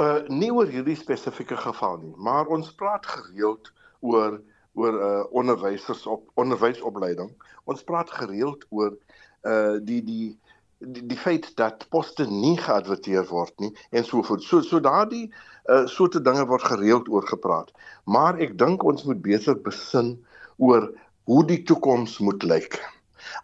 [0.00, 3.68] Uh nie oor hierdie spesifieke geval nie maar ons praat gereeld
[4.00, 4.40] oor
[4.72, 7.36] oor uh onderwysers op onderwysopleiding.
[7.68, 8.96] Ons praat gereeld oor
[9.44, 10.38] uh die die
[10.82, 14.44] die, die feit dat poste nie geadverteer word nie en so voort.
[14.46, 15.28] So so daardie
[15.70, 17.72] uh, soorte dinge word gereeld oor gepraat.
[18.04, 20.16] Maar ek dink ons moet beter besin
[20.58, 20.90] oor
[21.30, 22.80] hoe die toekoms moet lyk.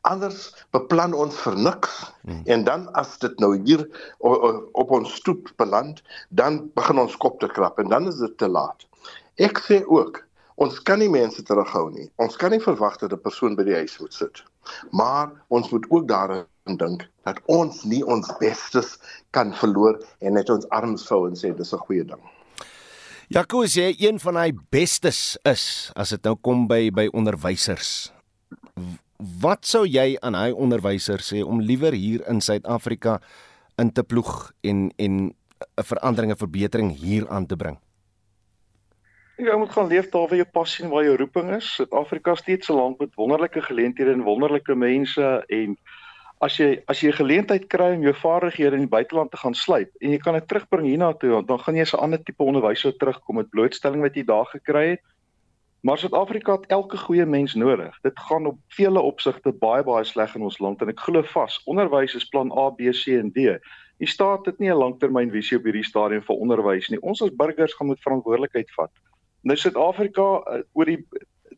[0.09, 2.43] Anders beplan ons vir niks hmm.
[2.51, 3.85] en dan as dit nou hier
[4.19, 8.35] op, op ons stoep beland, dan begin ons kop te krap en dan is dit
[8.39, 8.87] te laat.
[9.39, 10.25] Ek sê ook
[10.59, 12.09] Ons kan nie mense terughou nie.
[12.19, 14.43] Ons kan nie verwag dat 'n persoon by die huis moet sit.
[14.91, 18.99] Maar ons moet ook daarin dink dat ons nie ons bestes
[19.31, 22.21] kan verloor en net ons arms vou en sê dis 'n goeie ding.
[23.29, 28.13] Jaco sê een van hy bestes is as dit nou kom by by onderwysers.
[29.41, 33.21] Wat sou jy aan hy onderwysers sê om liewer hier in Suid-Afrika
[33.77, 35.35] in te ploeg en en
[35.77, 37.79] 'n verandering en verbetering hier aan te bring?
[39.39, 41.67] Jy moet gaan leef daar waar jou passie en waar jou roeping is.
[41.77, 45.77] Suid-Afrika steeds so lank met wonderlike geleenthede en wonderlike mense en
[46.43, 49.55] as jy as jy 'n geleentheid kry om jou vaardighede in die buiteland te gaan
[49.55, 53.37] slyp en jy kan dit terugbring hiernatoe, dan gaan jy 'n ander tipe onderwyser terugkom
[53.37, 55.01] met blootstelling wat jy daar gekry het.
[55.83, 57.95] Maar Suid-Afrika het elke goeie mens nodig.
[58.03, 61.63] Dit gaan op vele opsigte baie baie sleg in ons land en ek glo vas
[61.65, 63.61] onderwys is plan A, B, C en D.
[63.99, 67.01] Die staat het nie 'n langtermynvisie op hierdie stadium vir onderwys nie.
[67.03, 68.91] Ons as burgers gaan moet verantwoordelikheid vat.
[69.49, 71.01] Nou Suid-Afrika uh, oor die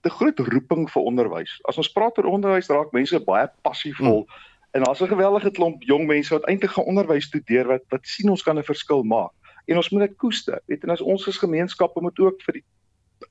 [0.00, 1.56] te groot roeping vir onderwys.
[1.68, 4.22] As ons praat oor onderwys, raak mense baie passievol.
[4.24, 4.46] Hmm.
[4.78, 8.30] En daar's 'n gewellige klomp jong mense wat eintlik gaan onderwys studeer wat wat sien
[8.30, 9.34] ons kan 'n verskil maak.
[9.66, 10.60] En ons moet dit koester.
[10.66, 12.64] Weet en as ons as gemeenskappe moet ook vir die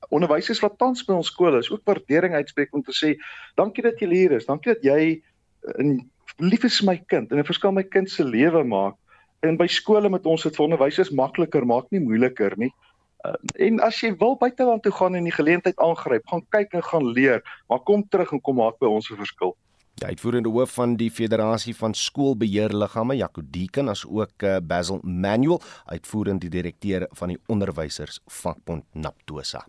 [0.08, 3.18] onderwysers wat tans by ons skole is, ook waardering uitspreek om te sê,
[3.56, 4.46] dankie dat jy hier is.
[4.46, 5.22] Dankie dat jy
[5.78, 8.94] in lief is my kind en 'n verskil my kind se lewe maak.
[9.42, 12.68] En by skole met ons dit vir onderwysers makliker maak, nie moeiliker nie.
[12.68, 12.89] Uh,
[13.54, 17.10] en as jy wil buiteland toe gaan en die geleentheid aangryp, gaan kyk en gaan
[17.12, 19.56] leer, maar kom terug en kom maak by ons 'n verskil.
[20.00, 25.60] Die uitvoerende hoof van die Federasie van Skoolbeheerliggame, Jaco Deeken, as ook uh, Basil Manuel,
[25.84, 29.66] uitvoerende direkteur van die Onderwysers Vakbond Naptosa.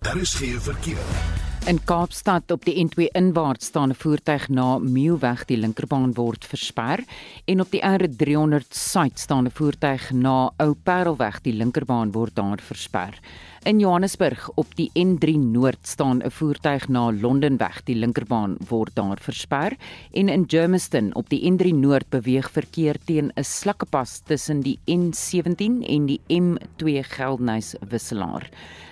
[0.00, 1.45] Daar is geen verkeer.
[1.66, 7.02] In Kaapstad op die N2 inwaarts staan 'n voertuig na Meeuweg die linkerbaan word versper
[7.44, 12.60] en op die R300 suid staan 'n voertuig na Ou Parelweg die linkerbaan word daar
[12.60, 13.18] versper.
[13.64, 19.18] In Johannesburg op die N3 Noord staan 'n voertuig na Londenweg die linkerbaan word daar
[19.18, 19.76] versper
[20.12, 25.82] en in Germiston op die N3 Noord beweeg verkeer teen 'n slakkepas tussen die N17
[25.82, 28.48] en die M2 Geldnys wisselaar.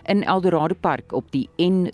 [0.07, 1.91] In Eldorado Park op die N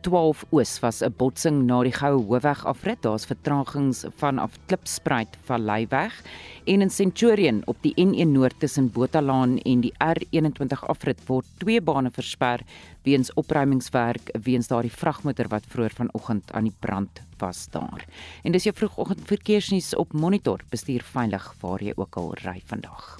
[0.00, 3.02] 12 Oos was 'n botsing na die Goue Hoofweg afrit.
[3.02, 6.22] Daar's vertragings vanaf Klipspruit Vallei-weg
[6.64, 11.80] en in Centurion op die N1 Noord tussen Botalaan en die R21 afrit word twee
[11.80, 12.60] bane versper
[13.02, 18.06] weens opruimingswerk weens daardie vragmotor wat vroeër vanoggend aan die brand was daar.
[18.42, 20.60] En dis jou vroegoggend verkeersnuus op Monitor.
[20.70, 23.18] Bestuur veilig waar jy ook al ry vandag.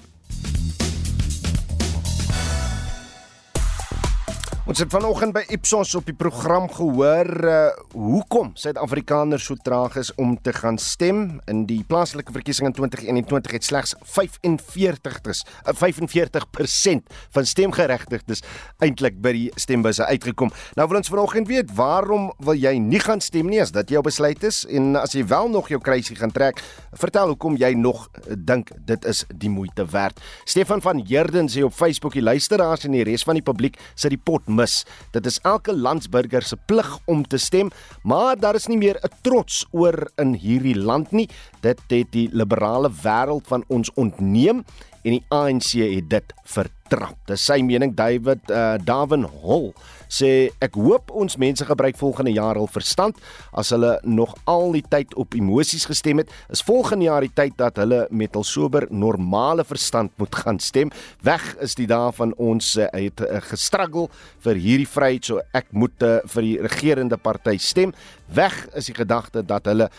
[4.63, 10.09] Ons het vanoggend by Ipsos op die program gehoor uh hoekom Suid-Afrikaners so traag is
[10.17, 17.11] om te gaan stem in die plaaslike verkiesing in 2021 het slegs 45 uh, 45%
[17.35, 18.41] van stemgeregtigdes
[18.81, 20.49] eintlik by die stembusse uitgekom.
[20.79, 24.01] Nou wil ons vanoggend weet waarom wil jy nie gaan stem nie as dit jou
[24.05, 26.63] besluit is en as jy wel nog jou kruisie gaan trek,
[26.97, 30.23] vertel hoekom jy nog uh, dink dit is die moeite werd.
[30.47, 34.15] Stefan van Heerden sê op Facebook die luisteraars en die res van die publiek sit
[34.15, 34.83] die pot mis.
[35.11, 37.71] Dit is elke landsburger se plig om te stem,
[38.03, 41.29] maar daar is nie meer 'n trots oor in hierdie land nie.
[41.61, 44.63] Dit het die liberale wêreld van ons ontneem
[45.03, 47.17] en die ANC het dit vertrap.
[47.27, 49.73] Dis sy mening David uh, Davin Hall
[50.13, 53.17] sê ek hoop ons mense gebruik volgende jaar al verstand
[53.57, 56.31] as hulle nog al die tyd op emosies gestem het.
[56.53, 60.93] Is volgende jaar die tyd dat hulle met al sober normale verstand moet gaan stem.
[61.25, 64.09] Weg is die dae van ons uh, het uh, gestruggle
[64.45, 67.93] vir hierdie vryheid so ek moet uh, vir die regerende party stem.
[68.33, 69.89] Weg is die gedagte dat hulle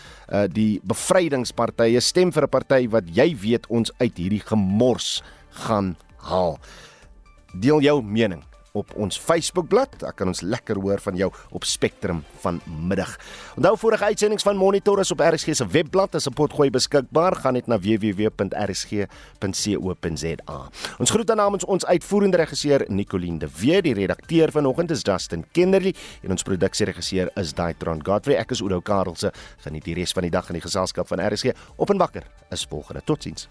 [0.50, 5.22] die bevrydingspartye stem vir 'n party wat jy weet ons uit hierdie gemors
[5.66, 6.58] gaan haal.
[7.54, 8.42] Deel jou mening
[8.74, 9.88] op ons Facebookblad.
[10.02, 13.18] Daar kan ons lekker hoor van jou op Spectrum vanmiddag.
[13.56, 17.36] Onthou vorige uitsendings van Monitor is op RSG se webblad as 'n potgooi beskikbaar.
[17.36, 19.08] Gaan net na www.rsg.co.za.
[20.98, 25.44] Ons groet dan namens ons uitvoerende regisseur Nicoline de Weer, die redakteur vanoggend is Justin
[25.52, 28.36] Kennerly en ons produksieregisseur is Daitron Godfrey.
[28.36, 29.32] Ek is Oudo Karelse.
[29.56, 31.46] Geniet die res van die dag in die geselskap van RSG.
[31.76, 33.02] Op en wakker is volgende.
[33.04, 33.48] Totsiens.